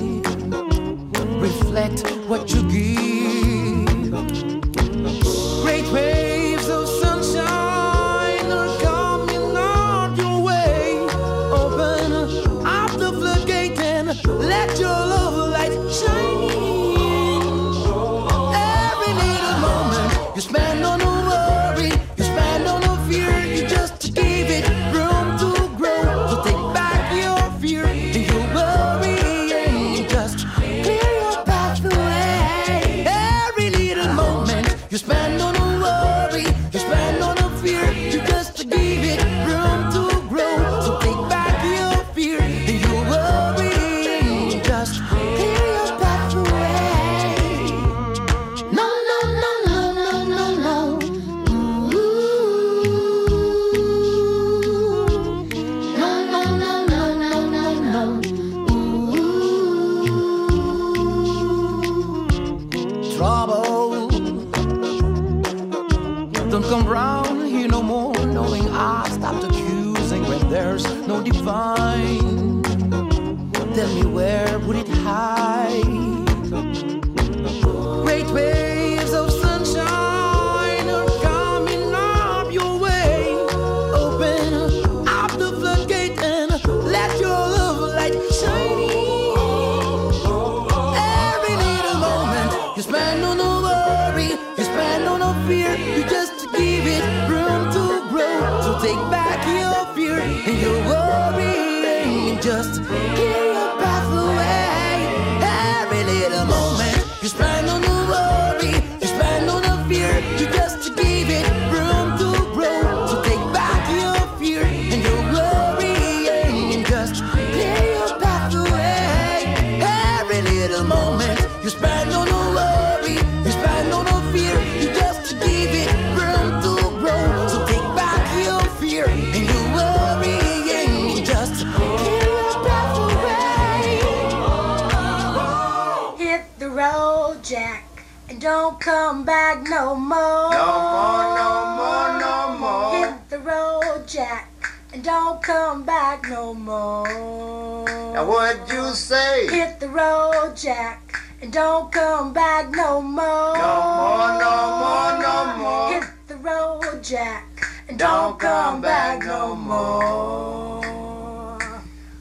Jack, 137.43 137.83
and 138.29 138.39
don't 138.39 138.79
come 138.79 139.25
back 139.25 139.63
no 139.63 139.95
more. 139.95 140.49
No 140.49 140.71
more, 140.93 141.35
no 141.35 141.75
more, 141.75 142.19
no 142.21 142.57
more. 142.57 143.05
Hit 143.05 143.29
the 143.29 143.39
road, 143.39 144.07
Jack, 144.07 144.49
and 144.93 145.03
don't 145.03 145.43
come 145.43 145.83
back 145.83 146.23
no 146.29 146.53
more. 146.53 147.83
Now 148.13 148.25
what'd 148.25 148.71
you 148.71 148.93
say? 148.93 149.47
Hit 149.47 149.81
the 149.81 149.89
road, 149.89 150.53
Jack, 150.55 151.19
and 151.41 151.51
don't 151.51 151.91
come 151.91 152.31
back 152.31 152.71
no 152.71 153.01
more. 153.01 153.57
No 153.57 153.75
more, 153.99 154.39
no 154.39 154.55
more, 154.79 155.11
no 155.21 155.57
more. 155.57 155.93
Hit 155.99 156.09
the 156.29 156.37
road, 156.37 157.03
Jack, 157.03 157.67
and 157.89 157.99
Don't 157.99 158.39
come 158.39 158.79
back 158.79 159.25
no 159.25 159.53
more. 159.53 160.72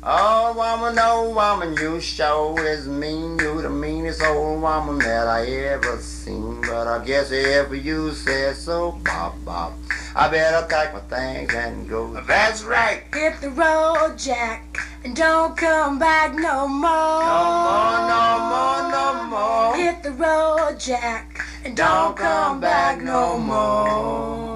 Oh, 0.05 0.53
woman, 0.57 0.99
oh, 1.01 1.31
woman, 1.31 1.77
you 1.77 2.01
sure 2.01 2.67
is 2.67 2.89
mean. 2.89 3.39
You 3.39 3.63
the 3.63 3.71
meanest 3.71 4.21
old 4.21 4.61
woman 4.61 4.99
that 4.99 5.29
I 5.29 5.47
ever 5.47 5.97
seen. 5.99 6.61
But 6.63 6.89
I 6.89 7.05
guess 7.05 7.31
if 7.31 7.73
you 7.85 8.11
say 8.11 8.53
so, 8.53 8.99
bop, 9.05 9.37
bop, 9.45 9.75
I 10.17 10.29
better 10.29 10.67
pack 10.67 10.93
my 10.93 10.99
things 11.03 11.55
and 11.55 11.89
go. 11.89 12.21
That's 12.27 12.65
right. 12.65 13.05
Hit 13.15 13.41
the 13.41 13.51
road, 13.51 14.19
Jack, 14.19 14.77
and 15.05 15.15
don't 15.15 15.57
come 15.57 16.01
back 16.01 16.35
no 16.35 16.67
more. 16.67 17.23
No 17.23 17.47
more, 17.63 17.99
no 18.11 18.33
more, 18.51 18.91
no 18.91 19.25
more. 19.31 19.77
Hit 19.77 20.03
the 20.03 20.11
road, 20.11 20.81
Jack, 20.81 21.47
and 21.65 21.77
don't 21.77 22.17
come 22.17 22.61
back 22.61 23.01
no 23.01 23.39
more. 23.39 24.52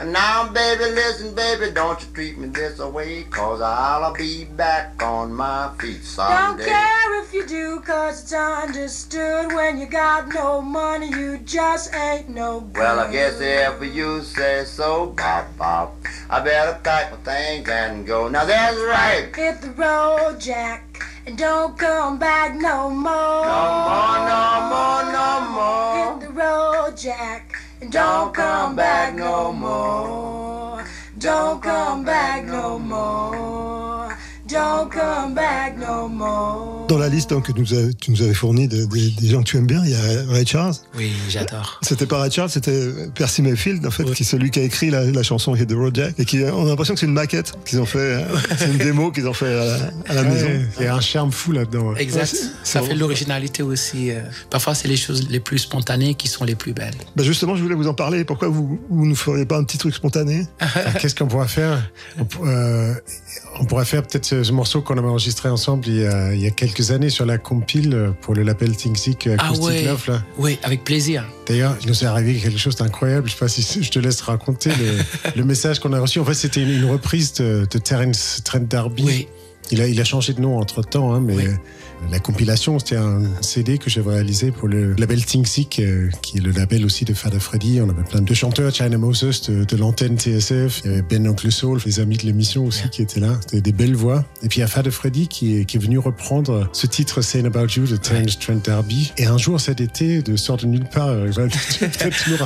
And 0.00 0.14
now, 0.14 0.50
baby, 0.50 0.84
listen, 0.84 1.34
baby, 1.34 1.72
don't 1.72 2.00
you 2.00 2.06
treat 2.14 2.38
me 2.38 2.48
this 2.48 2.78
way, 2.78 3.24
cause 3.24 3.60
I'll 3.60 4.14
be 4.14 4.46
back 4.46 5.02
on 5.02 5.30
my 5.30 5.70
feet 5.78 6.02
someday. 6.02 6.64
Don't 6.64 6.72
care 6.72 7.22
if 7.22 7.34
you 7.34 7.46
do, 7.46 7.80
cause 7.80 8.22
it's 8.22 8.32
understood. 8.32 9.52
When 9.52 9.78
you 9.78 9.84
got 9.84 10.28
no 10.28 10.62
money, 10.62 11.08
you 11.10 11.36
just 11.44 11.94
ain't 11.94 12.30
no 12.30 12.60
good. 12.60 12.80
Well, 12.80 13.00
I 13.00 13.12
guess 13.12 13.42
if 13.42 13.94
you 13.94 14.22
say 14.22 14.64
so, 14.64 15.08
bop, 15.08 15.54
bop, 15.58 15.94
I 16.30 16.40
better 16.40 16.80
pack 16.82 17.10
my 17.10 17.18
things 17.18 17.68
and 17.68 18.06
go. 18.06 18.26
Now, 18.26 18.46
that's 18.46 18.78
right. 18.78 19.28
Hit 19.36 19.60
the 19.60 19.70
road, 19.72 20.40
Jack, 20.40 21.04
and 21.26 21.36
don't 21.36 21.76
come 21.76 22.18
back 22.18 22.54
no 22.54 22.88
more. 22.88 23.44
No 23.44 23.62
more, 23.84 24.16
no 24.32 24.64
more, 24.72 25.12
no 25.12 25.40
more. 25.50 26.18
Hit 26.20 26.26
the 26.26 26.32
road, 26.32 26.96
Jack, 26.96 27.54
don't 27.88 28.34
come 28.34 28.76
back 28.76 29.14
no 29.14 29.52
more. 29.52 30.84
Don't 31.18 31.62
come 31.62 32.04
back 32.04 32.44
no 32.44 32.78
more. 32.78 33.99
Don't 34.50 34.88
come 34.90 35.34
back 35.34 35.76
no 35.78 36.08
more. 36.08 36.86
Dans 36.88 36.98
la 36.98 37.08
liste 37.08 37.30
hein, 37.32 37.40
que 37.40 37.52
nous 37.52 37.72
a- 37.74 37.92
tu 37.92 38.10
nous 38.10 38.22
avais 38.22 38.34
fournie 38.34 38.66
de- 38.66 38.84
des- 38.86 39.10
des 39.10 39.28
gens 39.28 39.40
que 39.42 39.48
tu 39.48 39.56
aimes 39.58 39.66
bien, 39.66 39.82
il 39.84 39.90
y 39.90 39.94
a 39.94 40.00
Ray 40.32 40.44
Charles. 40.46 40.74
Oui, 40.96 41.12
j'adore. 41.28 41.78
C'était 41.82 42.06
pas 42.06 42.18
Ray 42.20 42.30
Charles, 42.32 42.50
c'était 42.50 42.90
Percy 43.14 43.42
Mayfield, 43.42 43.86
en 43.86 43.90
fait, 43.90 44.04
qui 44.12 44.22
est 44.22 44.26
celui 44.26 44.50
qui 44.50 44.58
a 44.58 44.62
écrit 44.62 44.90
la, 44.90 45.04
la 45.04 45.22
chanson 45.22 45.54
Hit 45.54 45.68
the 45.68 45.74
Road 45.74 45.94
Jack. 45.94 46.14
Et 46.18 46.24
qui, 46.24 46.42
on 46.42 46.66
a 46.66 46.68
l'impression 46.68 46.94
que 46.94 47.00
c'est 47.00 47.06
une 47.06 47.12
maquette 47.12 47.52
qu'ils 47.64 47.80
ont 47.80 47.86
fait, 47.86 47.98
euh, 47.98 48.22
c'est 48.58 48.66
une 48.70 48.78
démo 48.78 49.12
qu'ils 49.12 49.28
ont 49.28 49.32
fait 49.34 49.46
à 49.54 49.64
la, 49.64 49.76
à 50.08 50.14
la 50.14 50.22
maison. 50.24 50.48
Il 50.80 50.84
y 50.84 50.88
a 50.88 50.94
un 50.96 51.00
charme 51.00 51.30
fou 51.30 51.52
là-dedans. 51.52 51.92
ouais. 51.92 52.02
Exact. 52.02 52.34
Ça 52.64 52.82
fait 52.82 52.94
de 52.94 52.98
l'originalité 52.98 53.62
aussi. 53.62 54.10
euh. 54.10 54.20
Parfois, 54.50 54.74
c'est 54.74 54.88
les 54.88 54.96
choses 54.96 55.28
les 55.30 55.40
plus 55.40 55.58
spontanées 55.58 56.14
qui 56.14 56.26
sont 56.28 56.44
les 56.44 56.54
plus 56.56 56.72
belles. 56.72 56.94
Bah 57.14 57.22
justement, 57.22 57.54
je 57.54 57.62
voulais 57.62 57.74
vous 57.76 57.86
en 57.88 57.94
parler. 57.94 58.24
Pourquoi 58.24 58.48
vous, 58.48 58.80
vous 58.90 59.06
nous 59.06 59.14
feriez 59.14 59.46
pas 59.46 59.58
un 59.58 59.64
petit 59.64 59.78
truc 59.78 59.94
spontané? 59.94 60.46
Alors, 60.58 60.94
Qu'est-ce 60.94 61.14
qu'on 61.14 61.28
pourrait 61.28 61.46
faire? 61.48 61.88
On, 62.18 62.26
euh, 62.48 62.94
on 63.60 63.64
pourrait 63.64 63.84
faire 63.84 64.02
peut-être 64.02 64.39
ce, 64.40 64.44
ce 64.44 64.52
morceau 64.52 64.80
qu'on 64.80 64.96
avait 64.98 65.08
enregistré 65.08 65.48
ensemble 65.48 65.86
il 65.88 66.00
y, 66.00 66.06
a, 66.06 66.34
il 66.34 66.40
y 66.40 66.46
a 66.46 66.50
quelques 66.50 66.90
années 66.90 67.10
sur 67.10 67.26
la 67.26 67.38
compile 67.38 68.12
pour 68.20 68.34
le 68.34 68.42
label 68.42 68.76
Think 68.76 68.96
Sick 68.98 69.28
Ah 69.38 69.46
Acoustic 69.46 69.66
ouais. 69.66 69.84
Love. 69.84 70.04
Là. 70.08 70.22
Oui, 70.38 70.58
avec 70.62 70.84
plaisir. 70.84 71.24
D'ailleurs, 71.46 71.76
il 71.82 71.88
nous 71.88 72.04
est 72.04 72.06
arrivé 72.06 72.34
quelque 72.38 72.58
chose 72.58 72.76
d'incroyable. 72.76 73.28
Je 73.28 73.32
sais 73.34 73.38
pas 73.38 73.48
si 73.48 73.82
je 73.82 73.90
te 73.90 73.98
laisse 73.98 74.20
raconter 74.20 74.70
le, 74.70 75.30
le 75.36 75.44
message 75.44 75.80
qu'on 75.80 75.92
a 75.92 76.00
reçu. 76.00 76.18
En 76.20 76.24
fait, 76.24 76.34
c'était 76.34 76.62
une, 76.62 76.70
une 76.70 76.90
reprise 76.90 77.32
de, 77.34 77.66
de 77.70 77.78
Terence 77.78 78.40
Trent 78.44 78.60
D'Arby. 78.60 79.02
Oui. 79.04 79.28
Il 79.70 79.80
a, 79.80 79.86
il 79.88 80.00
a 80.00 80.04
changé 80.04 80.32
de 80.32 80.40
nom 80.40 80.58
entre 80.58 80.82
temps, 80.82 81.14
hein, 81.14 81.20
mais 81.20 81.36
Oui. 81.36 81.44
euh, 81.46 81.52
la 82.10 82.18
compilation, 82.18 82.78
c'était 82.78 82.96
un 82.96 83.22
CD 83.42 83.78
que 83.78 83.90
j'avais 83.90 84.10
réalisé 84.14 84.50
pour 84.50 84.68
le 84.68 84.94
label 84.94 85.24
Think 85.24 85.46
Sick, 85.46 85.78
euh, 85.80 86.08
qui 86.22 86.38
est 86.38 86.40
le 86.40 86.50
label 86.50 86.84
aussi 86.84 87.04
de 87.04 87.12
Father 87.14 87.38
Freddy. 87.40 87.80
On 87.80 87.88
avait 87.90 88.02
plein 88.02 88.22
de 88.22 88.34
chanteurs, 88.34 88.72
China 88.74 88.96
Moses 88.98 89.42
de, 89.50 89.64
de 89.64 89.76
l'antenne 89.76 90.18
TSF, 90.18 90.80
il 90.84 90.90
y 90.90 90.92
avait 90.94 91.02
Ben 91.02 91.28
Oncle 91.28 91.52
Soul, 91.52 91.78
les 91.84 92.00
amis 92.00 92.16
de 92.16 92.22
l'émission 92.24 92.64
aussi 92.66 92.88
qui 92.90 93.02
étaient 93.02 93.20
là. 93.20 93.38
C'était 93.42 93.60
des 93.60 93.72
belles 93.72 93.94
voix. 93.96 94.24
Et 94.42 94.48
puis 94.48 94.58
il 94.58 94.60
y 94.62 94.64
a 94.64 94.66
Father 94.68 94.90
Freddy 94.90 95.28
qui 95.28 95.58
est, 95.58 95.64
qui 95.66 95.76
est 95.76 95.80
venu 95.80 95.98
reprendre 95.98 96.68
ce 96.72 96.86
titre 96.86 97.20
Saying 97.22 97.46
About 97.46 97.66
You 97.76 97.86
de 97.86 97.96
Terence 97.96 98.38
Trent 98.38 98.60
D'Arby. 98.64 99.12
Et 99.18 99.26
un 99.26 99.38
jour 99.38 99.60
cet 99.60 99.80
été, 99.80 100.22
de 100.22 100.36
sort 100.36 100.56
de 100.56 100.66
nulle 100.66 100.88
part, 100.88 101.08
euh. 101.08 101.30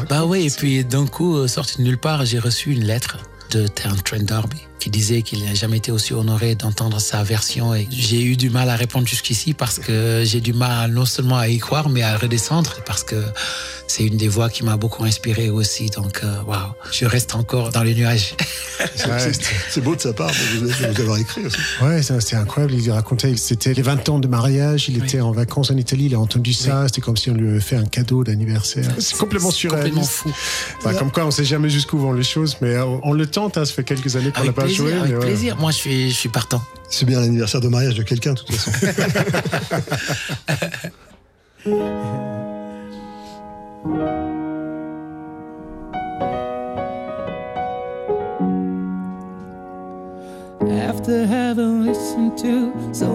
Bah 0.09 0.25
oui, 0.27 0.47
et 0.47 0.51
puis 0.51 0.85
d'un 0.85 1.07
coup, 1.07 1.47
sorti 1.49 1.79
de 1.79 1.83
nulle 1.85 1.99
part, 1.99 2.25
j'ai 2.25 2.39
reçu 2.39 2.73
une 2.73 2.85
lettre 2.85 3.19
de 3.51 3.67
Terence 3.67 4.03
Trent 4.05 4.23
D'Arby 4.25 4.59
qui 4.85 4.91
disait 4.91 5.23
qu'il 5.23 5.43
n'a 5.45 5.55
jamais 5.55 5.79
été 5.79 5.91
aussi 5.91 6.13
honoré 6.13 6.57
d'entendre 6.57 7.01
sa 7.01 7.23
version 7.23 7.75
et 7.75 7.89
j'ai 7.91 8.23
eu 8.23 8.37
du 8.37 8.51
mal 8.51 8.69
à 8.69 8.77
répondre 8.77 9.09
jusqu'ici 9.09 9.55
parce 9.55 9.79
que 9.79 10.23
j'ai 10.27 10.43
du 10.43 10.53
mal 10.53 10.93
non 10.93 11.07
seulement 11.07 11.39
à 11.39 11.49
y 11.49 11.57
croire 11.57 11.89
mais 11.89 12.03
à 12.03 12.19
redescendre 12.19 12.77
parce 12.85 13.03
que 13.03 13.17
c'est 13.87 14.05
une 14.05 14.19
des 14.19 14.29
voix 14.29 14.51
qui 14.51 14.63
m'a 14.63 14.77
beaucoup 14.77 15.05
inspiré 15.05 15.49
aussi 15.49 15.89
donc 15.89 16.21
euh, 16.23 16.37
waouh 16.47 16.59
je 16.93 17.07
reste 17.07 17.35
encore 17.35 17.71
dans 17.71 17.83
les 17.83 17.95
nuages 17.95 18.35
C'est- 19.71 19.81
beau 19.81 19.95
de 19.97 20.01
sa 20.01 20.13
part 20.13 20.31
de 20.31 20.59
vous, 20.59 20.67
de 20.67 20.73
vous 20.95 21.01
avoir 21.01 21.19
écrit 21.19 21.47
aussi. 21.47 21.57
Ouais, 21.83 22.03
c'était 22.03 22.37
incroyable. 22.37 22.75
Il 22.75 22.91
racontait, 22.91 23.37
c'était 23.37 23.73
les 23.75 23.83
20 23.83 24.09
ans 24.09 24.19
de 24.19 24.27
mariage. 24.29 24.89
Il 24.89 24.99
Oui. 24.99 25.05
était 25.07 25.21
en 25.21 25.31
vacances 25.33 25.71
en 25.71 25.77
Italie. 25.77 26.07
Il 26.07 26.15
a 26.15 26.19
entendu 26.21 26.53
ça. 26.53 26.87
C'était 26.89 27.01
comme 27.01 27.17
si 27.17 27.31
on 27.31 27.35
lui 27.35 27.49
avait 27.49 27.61
fait 27.61 27.77
un 27.77 27.85
cadeau 27.87 28.25
d'anniversaire. 28.25 28.85
C'est 28.99 29.17
complètement 29.17 29.51
C'est 29.51 29.69
complètement 29.69 30.03
surréaliste. 30.03 30.11
fou 30.11 30.33
Enfin, 30.79 30.95
comme 30.95 31.11
quoi, 31.13 31.25
on 31.27 31.31
sait 31.31 31.45
jamais 31.45 31.71
jusqu'où 31.71 31.99
vont 31.99 32.13
les 32.13 32.23
choses, 32.25 32.57
mais 32.61 32.77
on, 32.79 33.01
on 33.07 33.13
le 33.13 33.27
tente. 33.27 33.57
hein. 33.59 33.65
Ça 33.65 33.73
fait 33.73 33.85
quelques 33.85 34.17
années 34.17 34.33
qu'on 34.33 34.43
l'a 34.45 34.53
pas 34.53 34.67
plaisir, 34.83 35.03
avec 35.03 35.15
ouais. 35.15 35.21
plaisir 35.21 35.57
moi 35.57 35.71
je 35.71 35.77
suis, 35.77 36.11
je 36.11 36.17
suis 36.17 36.29
partant 36.29 36.63
C'est 36.91 37.07
bien 37.07 37.21
l'anniversaire 37.21 37.61
de 37.61 37.69
mariage 37.69 37.95
de 37.95 38.03
quelqu'un, 38.03 38.35
de 38.35 38.39
toute 38.41 38.55
façon. 38.55 38.71
After 50.71 51.27
having 51.27 51.85
listened 51.85 52.39
to 52.39 52.73
so 52.95 53.14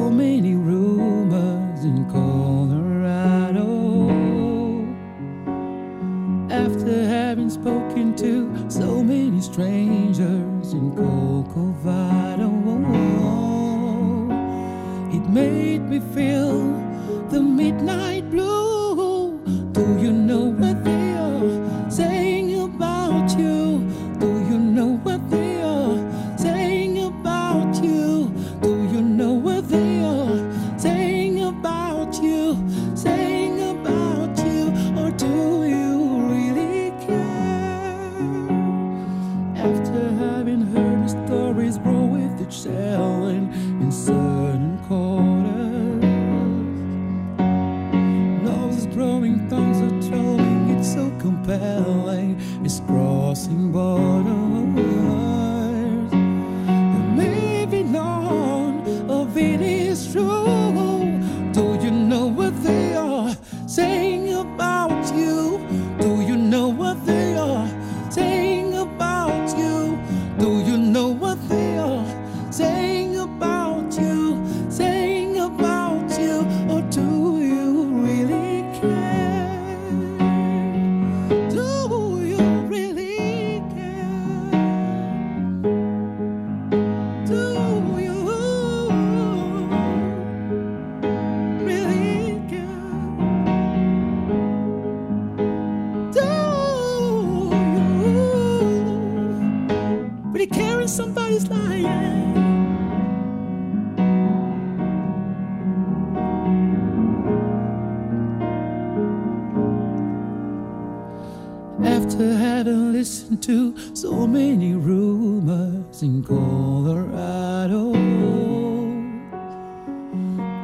listen 113.30 113.38
to 113.42 113.96
so 113.96 114.26
many 114.26 114.74
rumors 114.74 116.02
in 116.02 116.24
Colorado. 116.24 117.94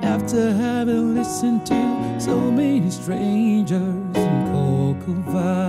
After 0.01 0.51
having 0.53 1.15
listened 1.15 1.65
to 1.67 2.19
so 2.19 2.39
many 2.51 2.89
strangers 2.89 3.71
in 4.15 4.33
Corcovado. 4.51 5.64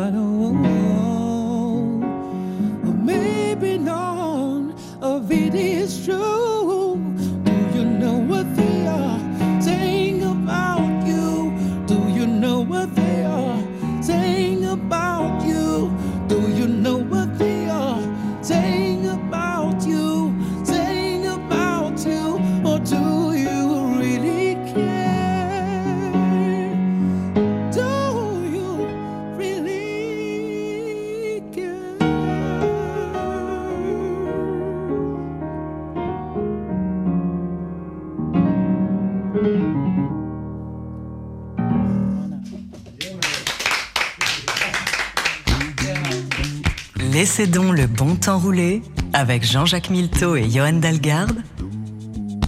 enroulé 48.36 48.82
avec 49.14 49.44
Jean-Jacques 49.44 49.88
Milteau 49.88 50.36
et 50.36 50.50
Johan 50.50 50.74
Dalgarde 50.74 51.42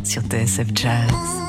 sur 0.05 0.21
TSF 0.21 0.67
Jazz. 0.75 1.48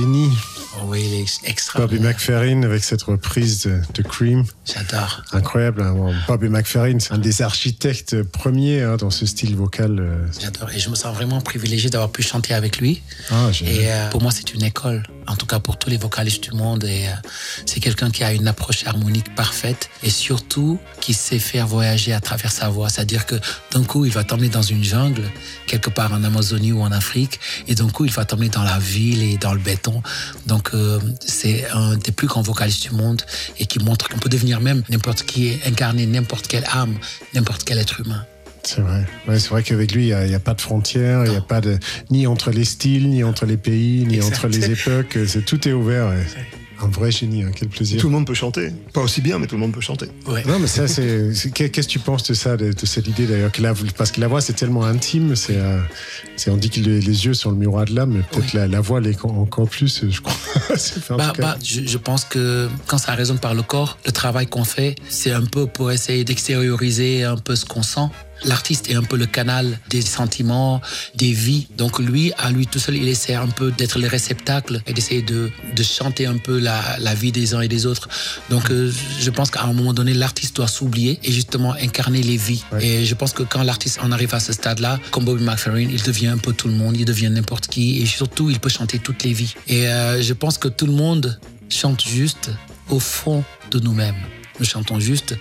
Génie. 0.00 0.30
Oh 0.78 0.84
oui, 0.88 1.04
il 1.06 1.14
est 1.14 1.48
ex- 1.48 1.70
Bobby. 1.74 1.98
McFerrin 1.98 2.62
avec 2.64 2.84
cette 2.84 3.02
reprise 3.02 3.62
de, 3.62 3.80
de 3.94 4.02
Cream. 4.06 4.44
J'adore. 4.66 5.22
Incroyable. 5.32 5.80
hein. 5.82 6.12
Bobby 6.28 6.48
McFerrin, 6.50 6.98
c'est 6.98 7.12
un 7.12 7.18
des 7.18 7.40
architectes 7.40 8.22
premiers 8.22 8.82
hein, 8.82 8.96
dans 8.96 9.08
ce 9.10 9.24
style 9.24 9.56
vocal. 9.56 9.98
euh. 9.98 10.26
J'adore. 10.38 10.70
Et 10.72 10.78
je 10.78 10.90
me 10.90 10.94
sens 10.94 11.14
vraiment 11.14 11.40
privilégié 11.40 11.88
d'avoir 11.88 12.10
pu 12.10 12.22
chanter 12.22 12.52
avec 12.52 12.78
lui. 12.78 13.00
Ah. 13.30 13.48
Et 13.62 13.90
euh, 13.90 14.10
pour 14.10 14.20
moi, 14.20 14.30
c'est 14.32 14.52
une 14.52 14.64
école, 14.64 15.02
en 15.36 15.38
tout 15.38 15.44
cas 15.44 15.60
pour 15.60 15.76
tous 15.76 15.90
les 15.90 15.98
vocalistes 15.98 16.44
du 16.44 16.52
monde. 16.52 16.84
Et 16.84 17.08
euh, 17.08 17.10
c'est 17.66 17.78
quelqu'un 17.78 18.10
qui 18.10 18.24
a 18.24 18.32
une 18.32 18.48
approche 18.48 18.86
harmonique 18.86 19.34
parfaite 19.34 19.90
et 20.02 20.08
surtout 20.08 20.78
qui 21.02 21.12
sait 21.12 21.38
faire 21.38 21.66
voyager 21.66 22.14
à 22.14 22.20
travers 22.20 22.50
sa 22.50 22.70
voix. 22.70 22.88
C'est-à-dire 22.88 23.26
que 23.26 23.34
d'un 23.70 23.84
coup, 23.84 24.06
il 24.06 24.12
va 24.12 24.24
t'emmener 24.24 24.48
dans 24.48 24.62
une 24.62 24.82
jungle, 24.82 25.30
quelque 25.66 25.90
part 25.90 26.14
en 26.14 26.24
Amazonie 26.24 26.72
ou 26.72 26.80
en 26.80 26.90
Afrique, 26.90 27.38
et 27.68 27.74
d'un 27.74 27.90
coup, 27.90 28.06
il 28.06 28.12
va 28.12 28.24
t'emmener 28.24 28.48
dans 28.48 28.62
la 28.62 28.78
ville 28.78 29.22
et 29.22 29.36
dans 29.36 29.52
le 29.52 29.60
béton. 29.60 30.02
Donc, 30.46 30.70
euh, 30.72 30.98
c'est 31.20 31.68
un 31.70 31.98
des 31.98 32.12
plus 32.12 32.28
grands 32.28 32.40
vocalistes 32.40 32.84
du 32.84 32.92
monde 32.92 33.20
et 33.58 33.66
qui 33.66 33.78
montre 33.78 34.08
qu'on 34.08 34.18
peut 34.18 34.30
devenir 34.30 34.62
même 34.62 34.84
n'importe 34.88 35.24
qui, 35.24 35.58
incarner 35.66 36.06
n'importe 36.06 36.46
quelle 36.46 36.64
âme, 36.72 36.96
n'importe 37.34 37.64
quel 37.64 37.76
être 37.76 38.00
humain. 38.00 38.24
C'est 38.66 38.80
vrai. 38.80 39.04
Ouais, 39.28 39.38
c'est 39.38 39.48
vrai 39.50 39.62
qu'avec 39.62 39.92
lui, 39.92 40.08
il 40.08 40.26
n'y 40.26 40.34
a, 40.34 40.40
pas 40.40 40.54
de 40.54 40.60
frontières, 40.60 41.24
il 41.24 41.30
n'y 41.30 41.36
a 41.36 41.40
pas 41.40 41.60
de 41.60 41.78
ni 42.10 42.26
entre 42.26 42.50
les 42.50 42.64
styles, 42.64 43.08
ni 43.08 43.22
entre 43.24 43.46
les 43.46 43.56
pays, 43.56 44.04
ni 44.06 44.16
Exact. 44.16 44.34
entre 44.44 44.48
les 44.48 44.70
époques. 44.72 45.18
C'est 45.26 45.44
tout 45.44 45.68
est 45.68 45.72
ouvert. 45.72 46.08
ouais. 46.08 46.24
Un 46.78 46.88
vrai 46.88 47.10
génie. 47.10 47.42
hein, 47.42 47.52
Quel 47.54 47.68
plaisir. 47.68 47.98
Tout 47.98 48.08
le 48.08 48.12
monde 48.12 48.26
peut 48.26 48.34
chanter. 48.34 48.70
Pas 48.92 49.00
aussi 49.00 49.22
bien, 49.22 49.38
mais 49.38 49.46
tout 49.46 49.54
le 49.54 49.62
monde 49.62 49.72
peut 49.72 49.80
chanter. 49.80 50.08
Ouais. 50.26 50.44
Non, 50.46 50.58
mais 50.58 50.66
ça, 50.66 50.86
c'est. 50.86 51.32
c'est- 51.32 51.50
qu'est- 51.50 51.70
Qu'est-ce 51.70 51.86
que 51.88 51.92
tu 51.94 51.98
penses 52.00 52.24
de 52.28 52.34
ça, 52.34 52.58
de, 52.58 52.70
de 52.70 52.84
cette 52.86 53.06
idée 53.08 53.26
d'ailleurs 53.26 53.50
que 53.50 53.62
la- 53.62 53.72
Parce 53.96 54.10
que 54.12 54.20
la 54.20 54.28
voix, 54.28 54.42
c'est 54.42 54.52
tellement 54.52 54.84
intime. 54.84 55.36
C'est, 55.36 55.56
euh, 55.56 55.80
c'est- 56.36 56.50
on 56.50 56.58
dit 56.58 56.68
que 56.68 56.80
les, 56.80 57.00
les 57.00 57.24
yeux 57.24 57.32
sont 57.32 57.50
le 57.50 57.56
miroir 57.56 57.86
de 57.86 57.94
l'âme, 57.94 58.10
mais 58.16 58.20
peut-être 58.30 58.52
la, 58.52 58.66
la 58.66 58.80
voix 58.82 59.00
l'est 59.00 59.24
en- 59.24 59.38
encore 59.38 59.70
plus, 59.70 60.04
je 60.10 60.20
crois. 60.20 60.36
Bah, 61.16 61.32
bah, 61.38 61.56
je, 61.64 61.80
je 61.86 61.96
pense 61.98 62.24
que 62.26 62.68
quand 62.86 62.98
ça 62.98 63.12
résonne 63.12 63.38
par 63.38 63.54
le 63.54 63.62
corps, 63.62 63.96
le 64.04 64.12
travail 64.12 64.46
qu'on 64.46 64.64
fait, 64.64 64.96
c'est 65.08 65.32
un 65.32 65.44
peu 65.46 65.66
pour 65.66 65.90
essayer 65.92 66.24
d'extérioriser 66.24 67.24
un 67.24 67.36
peu 67.38 67.56
ce 67.56 67.64
qu'on 67.64 67.82
sent. 67.82 68.08
L'artiste 68.44 68.90
est 68.90 68.94
un 68.94 69.02
peu 69.02 69.16
le 69.16 69.26
canal 69.26 69.78
des 69.88 70.02
sentiments, 70.02 70.80
des 71.14 71.32
vies. 71.32 71.66
Donc 71.76 71.98
lui, 71.98 72.32
à 72.38 72.50
lui 72.50 72.66
tout 72.66 72.78
seul, 72.78 72.96
il 72.96 73.08
essaie 73.08 73.34
un 73.34 73.48
peu 73.48 73.72
d'être 73.72 73.98
le 73.98 74.08
réceptacle 74.08 74.82
et 74.86 74.92
d'essayer 74.92 75.22
de, 75.22 75.50
de 75.74 75.82
chanter 75.82 76.26
un 76.26 76.36
peu 76.36 76.58
la, 76.58 76.98
la 76.98 77.14
vie 77.14 77.32
des 77.32 77.54
uns 77.54 77.60
et 77.60 77.68
des 77.68 77.86
autres. 77.86 78.08
Donc 78.50 78.70
euh, 78.70 78.92
je 79.20 79.30
pense 79.30 79.50
qu'à 79.50 79.62
un 79.62 79.72
moment 79.72 79.92
donné, 79.94 80.14
l'artiste 80.14 80.56
doit 80.56 80.68
s'oublier 80.68 81.18
et 81.24 81.32
justement 81.32 81.72
incarner 81.74 82.22
les 82.22 82.36
vies. 82.36 82.64
Et 82.80 83.04
je 83.04 83.14
pense 83.14 83.32
que 83.32 83.42
quand 83.42 83.62
l'artiste 83.62 84.00
en 84.02 84.12
arrive 84.12 84.34
à 84.34 84.40
ce 84.40 84.52
stade-là, 84.52 85.00
comme 85.10 85.24
Bobby 85.24 85.44
McFerrin, 85.44 85.80
il 85.80 86.02
devient 86.02 86.28
un 86.28 86.38
peu 86.38 86.52
tout 86.52 86.68
le 86.68 86.74
monde, 86.74 86.96
il 86.96 87.04
devient 87.04 87.30
n'importe 87.30 87.68
qui 87.68 88.02
et 88.02 88.06
surtout, 88.06 88.50
il 88.50 88.60
peut 88.60 88.68
chanter 88.68 88.98
toutes 88.98 89.24
les 89.24 89.32
vies. 89.32 89.54
Et 89.66 89.88
euh, 89.88 90.22
je 90.22 90.32
pense 90.32 90.58
que 90.58 90.68
tout 90.68 90.86
le 90.86 90.92
monde 90.92 91.38
chante 91.68 92.06
juste 92.06 92.50
au 92.90 93.00
fond 93.00 93.44
de 93.70 93.80
nous-mêmes. 93.80 94.14
Nous 94.58 94.66
chantons 94.66 95.00
juste. 95.00 95.36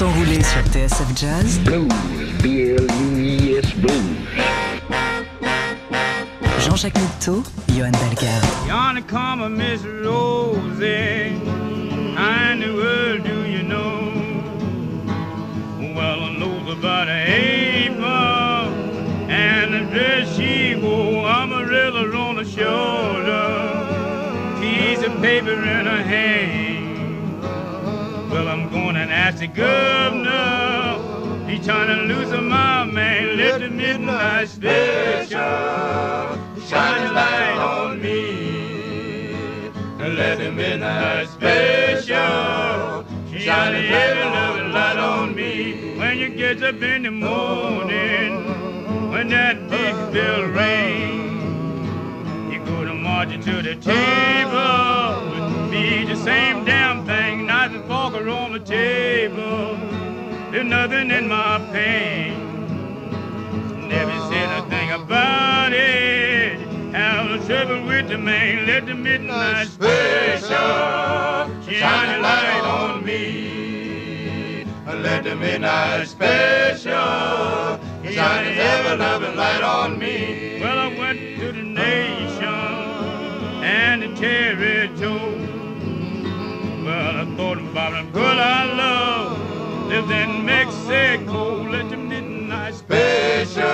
Temps 0.00 0.12
roulé 0.12 0.42
sur 0.42 0.62
TSF 0.72 1.14
Jazz. 1.14 1.58
Blues, 1.58 1.86
B-L-U-E-S 2.42 3.74
Blues. 3.74 4.16
Jean-Jacques 6.60 6.96
Milteau, 6.96 7.42
Johan 7.68 7.90
Dalgarde. 7.90 8.46
Yonder 8.66 9.02
come 9.02 9.42
a 9.42 9.50
Miss 9.50 9.82
Rosie? 9.84 11.36
Why 12.16 12.52
in 12.52 12.60
the 12.60 12.72
world 12.72 13.24
do 13.24 13.44
you 13.44 13.62
know? 13.62 14.10
Well, 15.94 16.22
I 16.22 16.32
know 16.38 16.72
about 16.72 17.08
April 17.10 18.72
and 19.28 19.74
the 19.74 19.80
dress 19.92 20.34
she 20.34 20.76
wore, 20.76 21.28
umbrella 21.28 22.08
on 22.16 22.36
the 22.36 22.44
shoulder, 22.46 23.76
piece 24.62 25.02
of 25.06 25.12
paper 25.20 25.62
in 25.62 25.84
her 25.84 26.02
hand. 26.02 26.69
Ask 29.30 29.38
the 29.38 29.46
governor. 29.46 30.98
He's 31.48 31.64
trying 31.64 31.86
to 31.86 32.02
lose 32.12 32.32
my 32.32 32.84
man. 32.84 33.36
Let 33.36 33.60
the 33.60 33.70
midnight 33.70 34.42
uh, 34.42 34.46
special 34.46 35.36
shine 36.66 37.06
a 37.06 37.12
light 37.12 37.56
on 37.56 38.02
me. 38.02 39.70
Let 40.00 40.38
the 40.38 40.50
midnight 40.50 41.28
special 41.28 42.16
uh, 42.16 43.04
shine 43.38 43.74
a 43.76 43.82
heavy 43.82 44.20
loving 44.20 44.72
light 44.72 44.98
on 44.98 45.36
me. 45.36 45.94
When 45.96 46.18
you 46.18 46.30
get 46.30 46.60
up 46.64 46.82
in 46.82 47.04
the 47.04 47.12
morning, 47.12 49.10
when 49.12 49.28
that 49.28 49.70
big 49.70 49.94
bell 50.12 50.42
rings, 50.58 52.52
you 52.52 52.58
go 52.64 52.84
to 52.84 52.94
march 52.94 53.30
to 53.44 53.62
the 53.62 53.76
table. 53.76 55.70
Be 55.70 56.04
the 56.04 56.16
same 56.16 56.64
damn 56.64 56.89
thing, 57.90 57.98
knife 57.98 58.14
and 58.14 58.24
fork 58.24 58.38
on 58.38 58.52
the 58.52 58.60
table. 58.60 59.76
There's 60.50 60.64
nothing 60.64 61.10
in 61.10 61.28
my 61.28 61.58
pain. 61.72 62.34
Never 63.88 64.12
said 64.30 64.58
a 64.58 64.68
thing 64.68 64.90
about 64.92 65.72
it. 65.72 66.58
Have 66.92 67.26
no 67.30 67.46
trouble 67.46 67.86
with 67.86 68.08
the 68.08 68.18
man. 68.18 68.66
Let 68.66 68.86
the 68.86 68.94
midnight 68.94 69.68
special 69.68 70.58
shine 71.70 72.18
a 72.18 72.22
light 72.22 72.62
on 72.64 73.04
me. 73.04 74.64
Let 74.86 75.24
the 75.24 75.34
midnight 75.36 76.08
special 76.08 76.90
shine 78.04 78.46
a 78.46 78.54
ever 78.58 78.96
loving 78.96 79.36
light 79.36 79.62
on 79.62 79.98
me. 79.98 80.60
Well, 80.60 80.78
I 80.78 80.98
went 80.98 81.18
to 81.38 81.52
the 81.52 81.62
nation 81.62 82.48
and 83.62 84.02
the 84.02 84.14
territory. 84.16 84.99
A 87.82 88.04
girl 88.12 88.38
I 88.38 88.64
love 88.74 89.38
lives 89.88 90.10
in 90.10 90.44
Mexico. 90.44 91.62
Let 91.62 91.88
the 91.88 91.96
midnight 91.96 92.74
special 92.74 93.64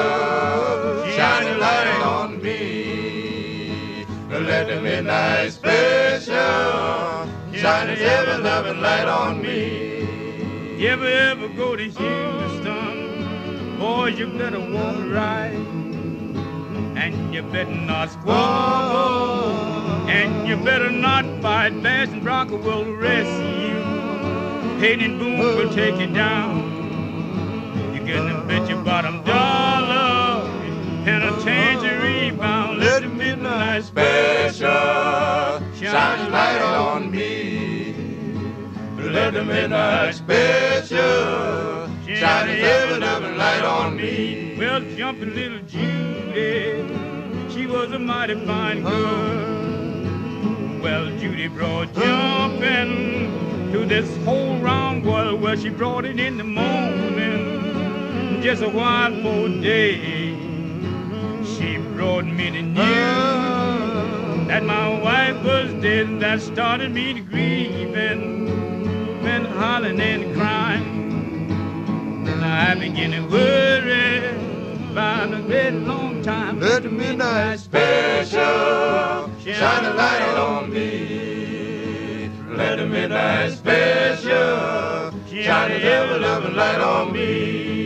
shine 1.16 1.46
a 1.48 1.58
light 1.58 2.00
on 2.04 2.40
me. 2.40 4.06
Let 4.30 4.68
the 4.68 4.80
midnight 4.80 5.52
special 5.52 6.32
shine 7.52 7.90
a 7.90 7.94
ever 7.94 8.38
loving 8.42 8.80
light 8.80 9.08
on 9.08 9.42
me. 9.42 10.78
You 10.78 10.88
ever 10.88 11.06
ever 11.06 11.48
go 11.48 11.74
to 11.74 11.82
Houston? 11.82 13.78
Boy, 13.78 14.06
you 14.08 14.28
better 14.38 14.60
walk 14.60 14.98
right. 15.12 15.58
And 16.96 17.34
you 17.34 17.42
better 17.42 17.74
not 17.74 18.10
squabble. 18.12 19.50
And 20.08 20.46
you 20.46 20.56
better 20.58 20.90
not 20.90 21.24
fight. 21.42 21.82
Bass 21.82 22.08
and 22.10 22.22
Bronco 22.22 22.56
will 22.56 22.88
arrest 22.88 23.42
you. 23.42 23.85
Hayden 24.78 25.18
boom 25.18 25.38
will 25.38 25.72
take 25.72 25.98
you 25.98 26.06
down. 26.12 27.94
You 27.94 28.00
to 28.00 28.44
bet 28.46 28.68
your 28.68 28.84
bottom 28.84 29.24
dollar. 29.24 30.46
And 31.06 31.24
a 31.24 31.30
tangerine 31.42 32.36
bound. 32.36 32.80
Let 32.80 33.02
the 33.02 33.08
midnight 33.08 33.84
special 33.84 34.68
shine 35.74 36.30
light 36.30 36.60
on 36.60 37.10
me. 37.10 37.94
Let 38.98 39.32
the 39.32 39.44
midnight 39.44 40.14
special 40.14 41.88
shine 42.06 42.48
heavy 42.48 43.00
loving 43.00 43.38
light 43.38 43.64
on 43.64 43.96
me. 43.96 44.56
Well, 44.58 44.80
jumping 44.94 45.34
little 45.34 45.60
Judy, 45.60 46.86
she 47.50 47.66
was 47.66 47.92
a 47.92 47.98
mighty 47.98 48.34
fine 48.44 48.82
girl. 48.82 50.82
Well, 50.82 51.06
Judy 51.18 51.48
brought 51.48 51.94
jumping 51.94 53.55
to 53.76 53.84
this 53.84 54.16
whole 54.24 54.58
round 54.58 55.04
world 55.04 55.42
where 55.42 55.56
she 55.56 55.68
brought 55.68 56.06
it 56.06 56.18
in 56.18 56.38
the 56.38 56.44
morning, 56.44 58.40
just 58.42 58.62
a 58.62 58.68
while 58.68 59.12
for 59.22 59.48
day. 59.60 60.34
She 61.44 61.76
brought 61.94 62.24
me 62.24 62.48
the 62.50 62.62
news 62.62 64.48
that 64.48 64.64
my 64.64 64.98
wife 65.02 65.44
was 65.44 65.74
dead. 65.82 66.20
That 66.20 66.40
started 66.40 66.90
me 66.90 67.14
to 67.14 67.20
grieving, 67.20 68.46
been 69.22 69.44
hollering 69.44 70.00
and 70.00 70.34
crying. 70.34 72.24
Now 72.24 72.70
I 72.70 72.74
begin 72.76 73.10
to 73.10 73.20
worry 73.28 74.28
about 74.90 75.34
a 75.34 75.42
great 75.42 75.74
long 75.74 76.22
time. 76.22 76.60
Let 76.60 76.84
the 76.84 76.88
midnight 76.88 77.60
special 77.60 77.95
midnight 83.16 83.52
special 83.52 85.10
a 85.70 85.80
ever 85.82 86.18
loving 86.18 86.54
light 86.54 86.80
on 86.80 87.12
me. 87.12 87.85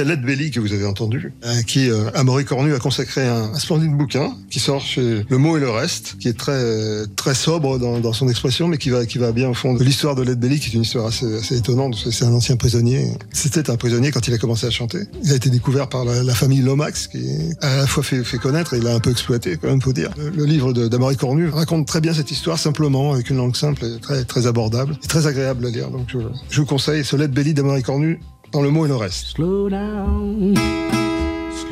C'était 0.00 0.12
Led 0.12 0.22
Belly 0.22 0.50
que 0.50 0.60
vous 0.60 0.72
avez 0.72 0.86
entendu, 0.86 1.34
euh, 1.44 1.60
qui, 1.60 1.90
euh, 1.90 2.10
Amaury 2.14 2.46
Cornu, 2.46 2.72
a 2.72 2.78
consacré 2.78 3.26
un, 3.26 3.52
splendide 3.58 3.92
bouquin 3.92 4.34
qui 4.48 4.58
sort 4.58 4.80
chez 4.80 5.26
Le 5.28 5.36
Mot 5.36 5.58
et 5.58 5.60
le 5.60 5.68
Reste, 5.68 6.16
qui 6.18 6.28
est 6.28 6.38
très 6.38 7.06
très 7.16 7.34
sobre 7.34 7.78
dans, 7.78 8.00
dans 8.00 8.14
son 8.14 8.30
expression, 8.30 8.66
mais 8.66 8.78
qui 8.78 8.88
va 8.88 9.04
qui 9.04 9.18
va 9.18 9.30
bien 9.32 9.50
au 9.50 9.52
fond 9.52 9.74
l'histoire 9.74 10.14
de 10.14 10.22
Led 10.22 10.40
Belly, 10.40 10.58
qui 10.58 10.70
est 10.70 10.72
une 10.72 10.82
histoire 10.82 11.04
assez, 11.04 11.36
assez 11.36 11.58
étonnante. 11.58 11.96
C'est 12.10 12.24
un 12.24 12.32
ancien 12.32 12.56
prisonnier. 12.56 13.12
C'était 13.34 13.68
un 13.68 13.76
prisonnier 13.76 14.10
quand 14.10 14.26
il 14.26 14.32
a 14.32 14.38
commencé 14.38 14.66
à 14.66 14.70
chanter. 14.70 15.00
Il 15.22 15.32
a 15.32 15.34
été 15.34 15.50
découvert 15.50 15.90
par 15.90 16.06
la, 16.06 16.34
famille 16.34 16.62
Lomax, 16.62 17.08
qui 17.08 17.18
a 17.60 17.70
à 17.70 17.76
la 17.76 17.86
fois 17.86 18.02
fait, 18.02 18.24
fait 18.24 18.38
connaître 18.38 18.72
et 18.72 18.78
il 18.78 18.84
l'a 18.84 18.94
un 18.94 19.00
peu 19.00 19.10
exploité, 19.10 19.58
quand 19.60 19.68
même, 19.68 19.82
faut 19.82 19.92
dire. 19.92 20.12
Le, 20.16 20.46
livre 20.46 20.72
d'Amaury 20.72 21.18
Cornu 21.18 21.50
raconte 21.50 21.86
très 21.86 22.00
bien 22.00 22.14
cette 22.14 22.30
histoire, 22.30 22.58
simplement, 22.58 23.12
avec 23.12 23.28
une 23.28 23.36
langue 23.36 23.54
simple 23.54 23.84
et 23.84 24.00
très 24.00 24.24
très 24.24 24.46
abordable, 24.46 24.96
et 25.04 25.08
très 25.08 25.26
agréable 25.26 25.66
à 25.66 25.70
lire. 25.70 25.90
Donc 25.90 26.06
je, 26.08 26.18
je 26.48 26.60
vous 26.62 26.66
conseille 26.66 27.04
ce 27.04 27.16
Led 27.16 27.32
Belly 27.32 27.52
d'Amaury 27.52 27.82
Cornu 27.82 28.18
dans 28.52 28.62
Le 28.62 28.70
Mot 28.70 28.86
et 28.86 28.88
le 28.88 28.96
Reste. 28.96 29.28
Slow 29.36 29.68
down, 29.68 30.56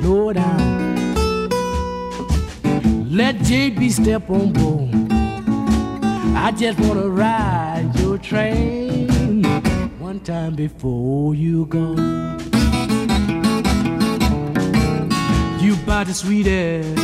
slow 0.01 0.33
down. 0.33 1.49
Let 3.11 3.35
JB 3.43 3.91
step 3.91 4.31
on 4.31 4.53
board. 4.53 4.95
I 6.37 6.53
just 6.53 6.79
wanna 6.81 7.09
ride 7.09 7.91
your 7.99 8.18
train 8.18 9.43
one 9.99 10.20
time 10.20 10.55
before 10.55 11.35
you 11.35 11.66
go. 11.66 11.97
You 15.61 15.76
buy 15.85 16.05
the 16.05 16.14
sweetest 16.14 16.97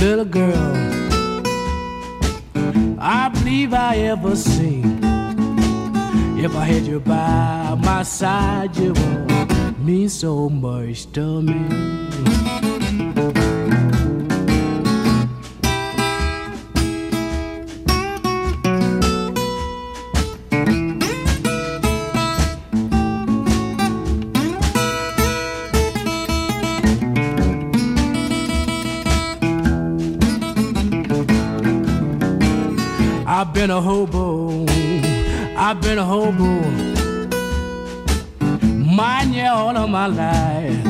little 0.00 0.24
girl 0.24 0.92
I 3.00 3.28
believe 3.28 3.74
I 3.74 3.96
ever 3.96 4.36
seen. 4.36 5.01
If 6.44 6.56
I 6.56 6.64
had 6.64 6.82
you 6.82 6.98
by 6.98 7.78
my 7.80 8.02
side, 8.02 8.76
you 8.76 8.94
would 8.94 9.78
mean 9.78 10.08
so 10.08 10.48
much 10.48 11.06
to 11.12 11.40
me. 11.40 11.54
I've 33.28 33.54
been 33.54 33.70
a 33.70 33.80
hobo. 33.80 34.71
I've 35.64 35.80
been 35.80 35.96
a 35.96 36.04
hobo. 36.04 36.60
Mine 38.98 39.32
yeah 39.32 39.52
all 39.54 39.76
of 39.76 39.88
my 39.88 40.08
life. 40.08 40.82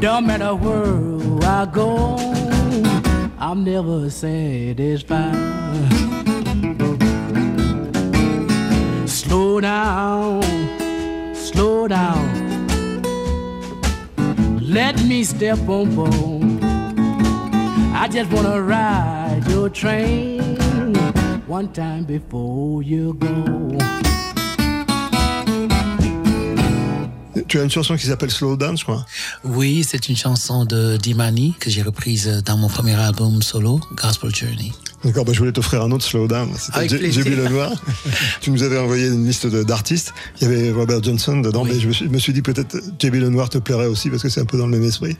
Don't 0.00 0.24
matter 0.28 0.54
where 0.54 1.42
I 1.42 1.66
go. 1.66 2.16
I'm 3.36 3.64
never 3.64 4.08
satisfied. 4.08 5.34
Slow 9.08 9.60
down, 9.60 10.44
slow 11.34 11.88
down. 11.88 12.28
Let 14.60 15.02
me 15.02 15.24
step 15.24 15.58
on 15.68 15.92
board. 15.96 16.62
I 17.96 18.06
just 18.08 18.30
wanna 18.30 18.62
ride 18.62 19.42
your 19.48 19.68
train 19.70 20.43
one 21.54 21.68
time 21.68 22.04
before 22.04 22.82
you 22.82 23.14
go. 23.14 23.78
Tu 27.46 27.60
as 27.60 27.62
une 27.62 27.70
chanson 27.70 27.94
qui 27.96 28.06
s'appelle 28.06 28.32
Slow 28.32 28.56
Down, 28.56 28.76
je 28.76 28.82
crois. 28.82 29.06
Oui, 29.44 29.84
c'est 29.88 30.08
une 30.08 30.16
chanson 30.16 30.64
de 30.64 30.96
Dimani 30.96 31.54
que 31.60 31.70
j'ai 31.70 31.82
reprise 31.82 32.42
dans 32.44 32.56
mon 32.56 32.66
premier 32.66 32.94
album 32.94 33.40
solo, 33.42 33.78
Gospel 33.94 34.34
Journey. 34.34 34.72
D'accord, 35.04 35.24
bah, 35.26 35.32
je 35.34 35.38
voulais 35.38 35.52
t'offrir 35.52 35.82
un 35.82 35.92
autre 35.92 36.04
slowdown. 36.04 36.48
C'était 36.56 36.86
plaisir. 36.96 37.22
J'ai 37.22 37.30
bu 37.30 37.36
le 37.36 37.46
noir. 37.48 37.70
tu 38.40 38.50
nous 38.50 38.62
avais 38.62 38.78
envoyé 38.78 39.06
une 39.08 39.26
liste 39.26 39.46
de- 39.46 39.62
d'artistes. 39.62 40.14
Il 40.40 40.48
y 40.48 40.50
avait 40.50 40.72
Robert 40.72 41.02
Johnson 41.02 41.36
dedans, 41.42 41.64
mais 41.64 41.78
je 41.78 41.86
me 41.86 41.92
suis, 41.92 42.08
me 42.08 42.18
suis 42.18 42.32
dit 42.32 42.40
peut-être 42.40 42.78
JB 42.98 43.16
Le 43.16 43.28
Noir 43.28 43.50
te 43.50 43.58
plairait 43.58 43.86
aussi 43.86 44.08
parce 44.08 44.22
que 44.22 44.30
c'est 44.30 44.40
un 44.40 44.46
peu 44.46 44.56
dans 44.56 44.66
le 44.66 44.72
même 44.78 44.88
esprit. 44.88 45.16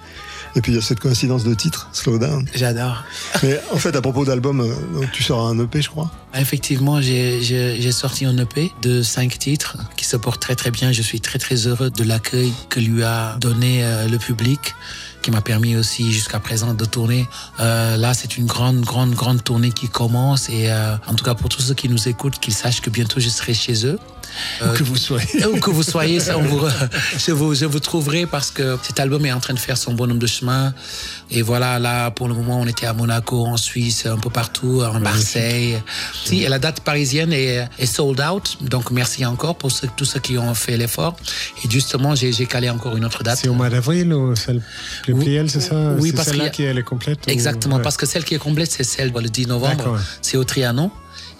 Et 0.57 0.61
puis 0.61 0.73
il 0.73 0.77
y 0.77 0.79
a 0.79 0.83
cette 0.83 1.01
coïncidence 1.01 1.45
de 1.45 1.53
titre, 1.55 1.89
Slowdown. 1.93 2.47
J'adore. 2.55 3.05
Mais 3.43 3.61
en 3.73 3.77
fait, 3.77 3.97
à 3.97 4.01
propos 4.01 4.25
d'album, 4.25 4.61
euh, 4.61 5.05
tu 5.13 5.23
sors 5.23 5.47
un 5.47 5.59
EP, 5.59 5.83
je 5.83 5.91
crois. 5.91 6.11
Effectivement, 6.37 7.01
j'ai 7.01 7.93
sorti 7.93 8.25
un 8.25 8.37
EP 8.39 8.73
de 8.83 9.03
cinq 9.03 9.39
titres 9.39 9.77
qui 9.97 10.05
se 10.05 10.17
porte 10.17 10.41
très 10.41 10.57
très 10.57 10.71
bien. 10.71 10.93
Je 10.93 11.03
suis 11.03 11.21
très 11.21 11.39
très 11.39 11.67
heureux 11.67 11.91
de 11.91 12.05
l'accueil 12.05 12.53
que 12.71 12.81
lui 12.81 13.05
a 13.05 13.37
donné 13.41 13.85
euh, 13.85 14.09
le 14.09 14.19
public, 14.19 14.75
qui 15.23 15.31
m'a 15.31 15.41
permis 15.41 15.77
aussi 15.77 16.13
jusqu'à 16.13 16.41
présent 16.41 16.75
de 16.75 16.85
tourner. 16.85 17.27
Euh, 17.61 17.97
là, 17.97 18.15
c'est 18.15 18.37
une 18.37 18.47
grande 18.47 18.81
grande 18.81 19.15
grande 19.15 19.43
tournée 19.43 19.71
qui 19.71 19.89
commence 19.89 20.51
et 20.51 20.71
euh, 20.71 20.97
en 21.07 21.15
tout 21.15 21.25
cas 21.25 21.35
pour 21.35 21.49
tous 21.49 21.63
ceux 21.63 21.75
qui 21.75 21.89
nous 21.89 22.09
écoutent, 22.09 22.39
qu'ils 22.39 22.53
sachent 22.53 22.81
que 22.81 22.91
bientôt 22.91 23.21
je 23.21 23.29
serai 23.29 23.55
chez 23.55 23.87
eux. 23.87 23.99
Où 24.65 24.69
que 24.73 24.83
vous 24.83 24.97
soyez. 24.97 25.47
Où 25.53 25.59
que 25.61 25.71
vous 25.71 25.83
soyez, 25.83 26.21
ça, 26.21 26.37
on 26.39 26.43
vous, 26.43 26.67
je, 27.19 27.33
vous, 27.33 27.55
je 27.55 27.65
vous 27.65 27.81
trouverai 27.81 28.27
parce 28.27 28.51
que 28.51 28.79
cet 28.83 29.01
album 29.01 29.25
est 29.27 29.33
en 29.33 29.41
train 29.41 29.55
de 29.55 29.59
faire 29.59 29.77
son 29.77 29.95
bonhomme 29.95 30.19
de 30.19 30.27
chemin. 30.27 30.75
Et 31.31 31.43
voilà, 31.43 31.79
là, 31.79 32.11
pour 32.11 32.29
le 32.29 32.35
moment, 32.35 32.61
on 32.61 32.67
était 32.67 32.87
à 32.87 32.93
Monaco, 32.93 33.45
en 33.47 33.57
Suisse, 33.57 34.07
un 34.07 34.19
peu 34.19 34.31
partout, 34.31 34.83
en 34.83 35.01
Marseille. 35.01 35.81
Si, 36.25 36.43
et 36.43 36.49
la 36.49 36.59
date 36.59 36.81
parisienne 36.81 37.33
est, 37.33 37.67
est 37.79 37.87
sold 37.87 38.21
out. 38.21 38.59
Donc, 38.61 38.91
merci 38.91 39.25
encore 39.27 39.57
pour 39.57 39.71
ceux- 39.73 39.89
tous 39.97 40.05
ceux 40.05 40.21
qui 40.21 40.39
ont 40.39 40.55
fait 40.55 40.77
l'effort. 40.77 41.17
Et 41.65 41.71
justement, 41.71 42.15
j'ai 42.15 42.33
calé 42.47 42.71
encore 42.71 42.97
une 42.97 43.05
autre 43.05 43.23
date. 43.23 43.39
C'est 43.43 43.49
au 43.49 43.55
mois 43.55 43.71
d'avril 43.71 44.13
ou 44.13 44.35
celle 44.37 44.63
le 45.09 45.15
pliel, 45.15 45.51
c'est 45.51 45.61
ça? 45.61 45.93
Oui, 45.99 46.13
parce 46.13 46.29
celle-là 46.29 46.51
qui 46.51 46.63
elle 46.65 46.79
est 46.79 46.83
complète 46.83 47.21
ou- 47.27 47.31
Exactement, 47.31 47.77
Ouais. 47.77 47.83
parce 47.83 47.97
que 47.97 48.07
celle 48.07 48.25
qui 48.25 48.35
est 48.35 48.39
complète, 48.39 48.71
c'est 48.71 48.85
celle 48.85 49.13
le 49.13 49.29
10 49.29 49.47
novembre. 49.47 49.99
C'est 50.23 50.37
au 50.37 50.45
Trianon. 50.45 50.91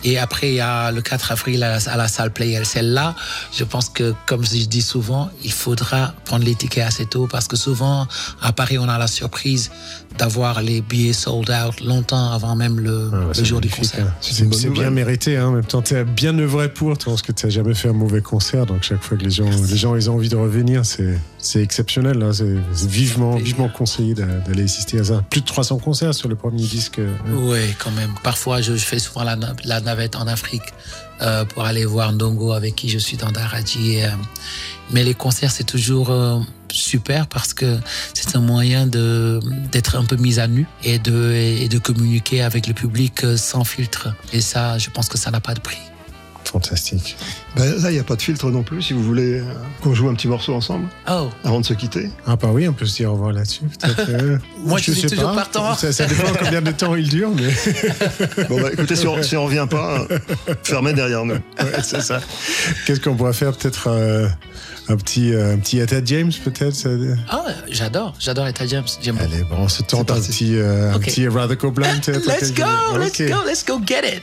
Et 0.05 0.19
après, 0.19 0.51
il 0.51 0.55
y 0.57 0.61
a 0.61 0.91
le 0.93 1.01
4 1.03 1.33
avril 1.33 1.63
à 1.65 1.79
la, 1.79 1.93
à 1.93 1.97
la 1.97 2.09
salle 2.09 2.31
Playel. 2.31 2.67
Celle-là, 2.67 3.15
je 3.57 3.65
pense 3.65 3.89
que, 3.89 4.15
comme 4.27 4.45
je 4.45 4.65
dis 4.67 4.83
souvent, 4.83 5.31
il 5.43 5.53
faudra 5.53 6.15
prendre 6.25 6.45
les 6.45 6.55
tickets 6.55 6.85
assez 6.87 7.07
tôt 7.07 7.27
parce 7.31 7.49
que 7.49 7.57
souvent, 7.57 8.07
à 8.43 8.53
Paris, 8.53 8.79
on 8.79 8.89
a 8.89 8.99
la 8.99 9.07
surprise 9.07 9.71
d'avoir 10.19 10.63
les 10.63 10.81
billets 10.81 11.13
sold 11.13 11.51
out 11.51 11.81
longtemps 11.81 12.31
avant 12.31 12.55
même 12.55 12.79
le, 12.79 13.11
Ah, 13.13 13.17
le 13.37 13.45
jour 13.45 13.61
du 13.61 13.69
concert. 13.69 14.07
C'est 14.21 14.53
c'est 14.55 14.69
bien 14.71 14.91
mérité, 14.91 15.37
hein. 15.37 15.49
en 15.49 15.53
même 15.53 15.65
temps, 15.65 15.83
tu 15.83 15.97
as 15.97 16.05
bien 16.05 16.39
œuvré 16.39 16.69
pour, 16.73 16.97
toi, 16.99 17.15
parce 17.15 17.23
que 17.23 17.33
tu 17.33 17.47
n'as 17.47 17.51
jamais 17.51 17.75
fait 17.75 17.89
un 17.89 17.93
mauvais 17.95 18.21
concert, 18.23 18.65
donc 18.67 18.83
chaque 18.85 19.03
fois 19.03 19.17
que 19.17 19.25
les 19.25 19.31
gens, 19.31 19.49
les 19.69 19.77
gens 19.77 19.97
ils 19.97 20.09
ont 20.11 20.15
envie 20.15 20.29
de 20.29 20.37
revenir, 20.37 20.85
c'est 20.87 21.19
c'est 21.39 21.61
exceptionnel. 21.63 22.23
hein. 22.23 22.31
C'est 22.33 22.57
vivement, 22.87 23.37
vivement 23.37 23.69
conseillé 23.69 24.15
d'a- 24.15 24.25
d'aller 24.25 24.63
assister 24.65 25.01
à 25.01 25.05
ça. 25.05 25.23
Plus 25.29 25.41
de 25.43 25.47
300 25.47 25.79
concerts 25.79 26.15
sur 26.15 26.29
le 26.29 26.37
premier 26.37 26.63
disque. 26.63 27.01
euh, 27.01 27.13
Oui, 27.33 27.75
quand 27.79 27.91
même. 27.91 28.15
Parfois, 28.23 28.61
je, 28.63 28.77
je 28.77 28.85
fais 28.85 28.99
souvent 28.99 29.25
la, 29.25 29.37
navette 29.95 30.17
en 30.17 30.27
Afrique 30.27 30.75
euh, 31.23 31.45
pour 31.45 31.65
aller 31.65 31.85
voir 31.85 32.13
Ndongo 32.13 32.53
avec 32.53 32.75
qui 32.75 32.89
je 32.89 32.99
suis 32.99 33.17
dans 33.17 33.31
Daraji. 33.31 34.03
euh. 34.03 34.09
mais 34.91 35.05
les 35.05 35.15
concerts, 35.15 35.53
c'est 35.53 35.65
toujours 35.65 36.11
euh, 36.11 36.41
super 36.73 37.29
parce 37.29 37.55
que 37.55 37.79
c'est 38.13 38.35
un 38.35 38.41
moyen 38.41 38.87
d'être 38.89 39.97
un 39.97 40.05
peu 40.05 40.17
mis 40.17 40.41
à 40.41 40.49
nu 40.49 40.67
et 40.83 40.99
de 40.99 41.33
et 41.33 41.69
de 41.69 41.79
communiquer 41.79 42.43
avec 42.43 42.67
le 42.67 42.75
public 42.75 43.25
sans 43.37 43.63
filtre. 43.63 44.09
Et 44.33 44.41
ça, 44.41 44.79
je 44.79 44.91
pense 44.91 45.09
que 45.09 45.17
ça 45.17 45.31
n'a 45.31 45.41
pas 45.41 45.55
de 45.55 45.61
prix. 45.61 45.94
Fantastique. 46.45 47.17
Ben, 47.57 47.65
là, 47.83 47.91
il 47.91 47.95
n'y 47.95 47.99
a 48.01 48.05
pas 48.05 48.17
de 48.17 48.23
filtre 48.23 48.51
non 48.51 48.63
plus, 48.63 48.83
si 48.83 48.93
vous 48.93 49.03
voulez 49.03 49.41
euh, 49.41 49.45
qu'on 49.83 49.95
joue 49.95 50.09
un 50.09 50.15
petit 50.15 50.29
morceau 50.29 50.55
ensemble. 50.55 50.87
Oh. 51.11 51.29
Avant 51.43 51.61
de 51.61 51.65
se 51.67 51.75
quitter. 51.75 52.11
Ah 52.27 52.37
bah 52.37 52.49
oui, 52.53 52.69
on 52.69 52.73
peut 52.73 52.87
se 52.87 52.97
dire 52.97 53.11
au 53.11 53.15
revoir 53.15 53.33
là-dessus. 53.33 53.63
euh, 54.09 54.39
Moi, 54.59 54.79
je 54.79 54.93
suis 54.93 55.01
sais 55.01 55.09
toujours 55.09 55.31
pas. 55.31 55.37
partant. 55.37 55.75
Ça, 55.75 55.93
ça 55.93 56.07
dépend 56.07 56.33
combien 56.39 56.63
de 56.63 56.71
temps 56.73 56.95
il 56.95 57.09
dure, 57.09 57.31
mais... 57.35 57.53
Bon, 58.49 58.61
bah, 58.61 58.69
écoutez, 58.73 58.97
si 58.97 59.07
on, 59.07 59.23
si 59.23 59.37
on 59.37 59.45
revient 59.47 59.67
pas, 59.69 60.07
euh, 60.11 60.19
fermez 60.63 60.93
derrière 60.93 61.25
nous. 61.25 61.35
Ouais, 61.35 61.83
c'est 61.83 62.03
ça. 62.03 62.21
Qu'est-ce 62.87 63.01
qu'on 63.01 63.17
pourrait 63.17 63.33
faire 63.33 63.57
Peut-être 63.57 63.89
euh, 63.89 64.29
un 64.89 64.97
petit, 64.97 65.33
euh, 65.33 65.55
un 65.55 65.59
petit 65.59 65.79
Etta 65.79 65.97
James, 66.05 66.33
peut-être 66.45 66.87
Ah, 67.31 67.45
j'adore, 67.71 68.15
j'adore 68.19 68.47
Etta 68.47 68.67
James. 68.67 68.85
J'aime. 69.03 69.19
Allez, 69.19 69.43
bon, 69.45 69.57
on 69.61 69.69
se 69.69 69.83
tente 69.83 70.11
un 70.11 70.21
petit, 70.21 70.57
euh, 70.57 70.93
un 70.93 70.97
Ok. 70.97 71.05
petit 71.05 71.27
Blind, 71.27 72.05
peut-être 72.05 72.27
Let's 72.27 72.53
go, 72.53 72.99
let's 72.99 73.19
go, 73.21 73.37
let's 73.47 73.65
go 73.65 73.81
get 73.87 74.03
it. 74.05 74.23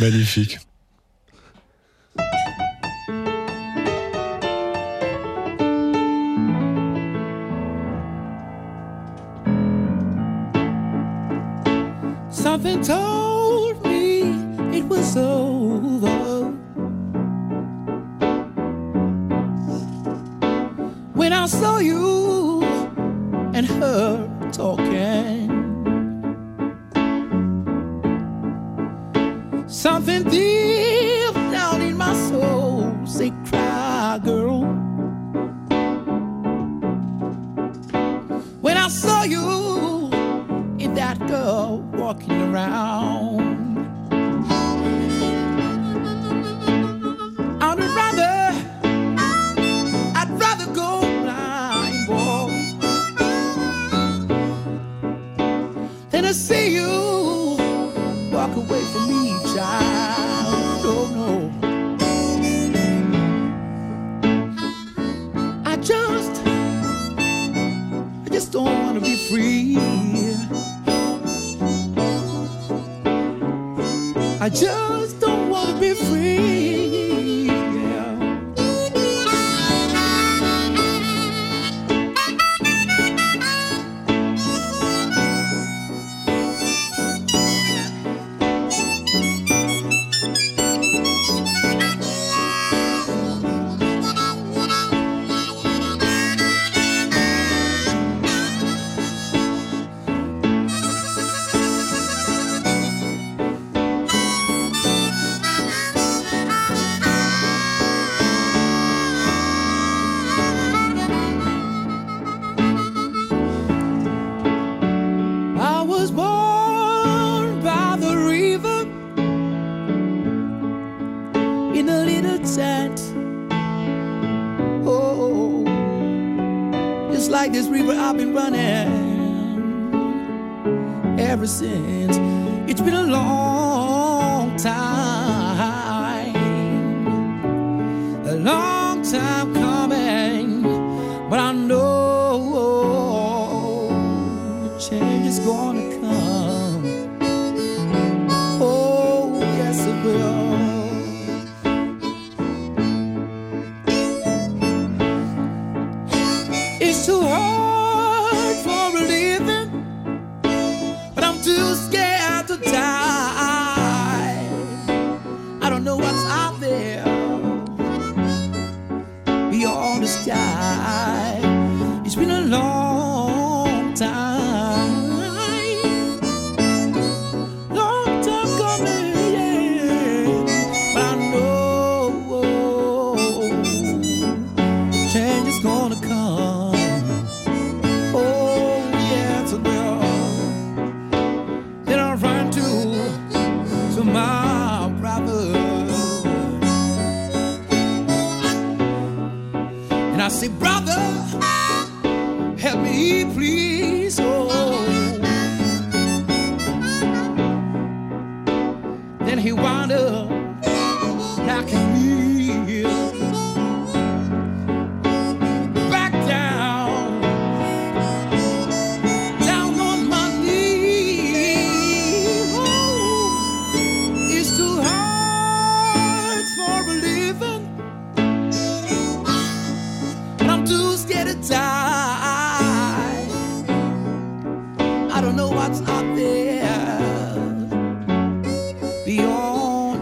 Magnifique. 0.00 0.56
Something 12.30 12.80
told 12.80 13.84
me 13.84 14.22
it 14.72 14.84
was 14.84 15.18
over. 15.18 16.46
When 21.12 21.34
I 21.34 21.44
saw 21.44 21.78
you 21.78 22.62
and 23.52 23.66
her 23.66 24.50
talking, 24.50 25.49
something 29.80 30.24
deep 30.24 31.32
down 31.50 31.80
in 31.80 31.96
my 31.96 32.12
soul 32.28 32.92
say, 33.06 33.32
"Cry, 33.48 34.20
girl." 34.22 34.60
When 38.60 38.76
I 38.76 38.88
saw 38.88 39.22
you 39.22 40.10
in 40.84 40.94
that 40.96 41.16
girl 41.26 41.78
walking 41.94 42.38
around. 42.42 43.09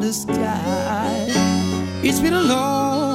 The 0.09 0.15
sky. 0.15 1.27
It's 2.03 2.21
been 2.21 2.33
a 2.33 2.41
long 2.41 3.08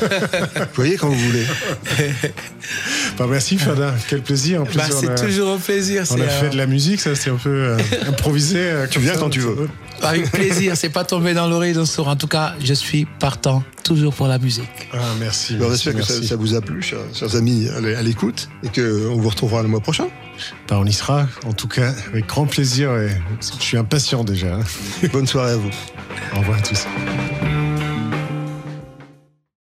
Vous 0.00 0.64
voyez 0.74 0.96
quand 0.96 1.08
vous 1.08 1.18
voulez. 1.18 1.44
Bah, 3.18 3.26
merci 3.30 3.58
Fada, 3.58 3.94
quel 4.08 4.22
plaisir. 4.22 4.62
En 4.62 4.64
plus, 4.64 4.76
Bah, 4.76 4.84
c'est 4.90 5.08
a- 5.08 5.14
toujours 5.14 5.52
un 5.52 5.58
plaisir. 5.58 6.02
On 6.10 6.18
a 6.20 6.24
euh, 6.24 6.28
fait 6.40 6.50
de 6.50 6.56
la 6.56 6.66
musique, 6.66 7.00
ça 7.00 7.14
c'est 7.14 7.30
un 7.30 7.36
peu 7.36 7.50
euh, 7.50 7.78
improvisé. 8.08 8.58
euh, 8.58 8.86
Tu 8.90 8.98
viens 8.98 9.12
ça, 9.14 9.20
quand 9.20 9.30
tu 9.30 9.38
veux. 9.40 9.68
Avec 10.02 10.30
plaisir, 10.32 10.76
c'est 10.76 10.88
pas 10.88 11.04
tombé 11.04 11.32
dans 11.34 11.46
l'oreille 11.46 11.74
d'un 11.74 11.86
sourd. 11.86 12.08
En 12.08 12.16
tout 12.16 12.26
cas, 12.26 12.54
je 12.64 12.72
suis 12.74 13.04
partant 13.20 13.62
toujours 13.84 14.14
pour 14.14 14.26
la 14.26 14.38
musique. 14.38 14.88
Ah, 14.92 14.96
merci. 15.20 15.54
On 15.60 15.68
merci, 15.68 15.74
espère 15.88 15.94
que 15.94 16.02
ça, 16.02 16.14
merci. 16.14 16.28
ça 16.28 16.36
vous 16.36 16.54
a 16.54 16.60
plu, 16.60 16.82
chers, 16.82 16.98
chers 17.14 17.36
amis, 17.36 17.68
à 17.68 17.80
l'é- 17.80 17.94
à 17.94 18.02
l'écoute, 18.02 18.48
et 18.64 18.68
qu'on 18.68 19.16
vous 19.20 19.28
retrouvera 19.28 19.62
le 19.62 19.68
mois 19.68 19.80
prochain. 19.80 20.08
Bah, 20.68 20.78
on 20.80 20.86
y 20.86 20.92
sera, 20.92 21.28
en 21.46 21.52
tout 21.52 21.68
cas, 21.68 21.92
avec 22.08 22.26
grand 22.26 22.46
plaisir. 22.46 22.90
Et 22.96 23.10
je 23.58 23.62
suis 23.62 23.76
impatient 23.76 24.24
déjà. 24.24 24.54
hein. 24.56 24.60
Bonne 25.12 25.26
soirée 25.28 25.52
à 25.52 25.56
vous. 25.56 25.70
Au 26.34 26.40
revoir 26.40 26.58
à 26.58 26.62
tous. 26.62 26.84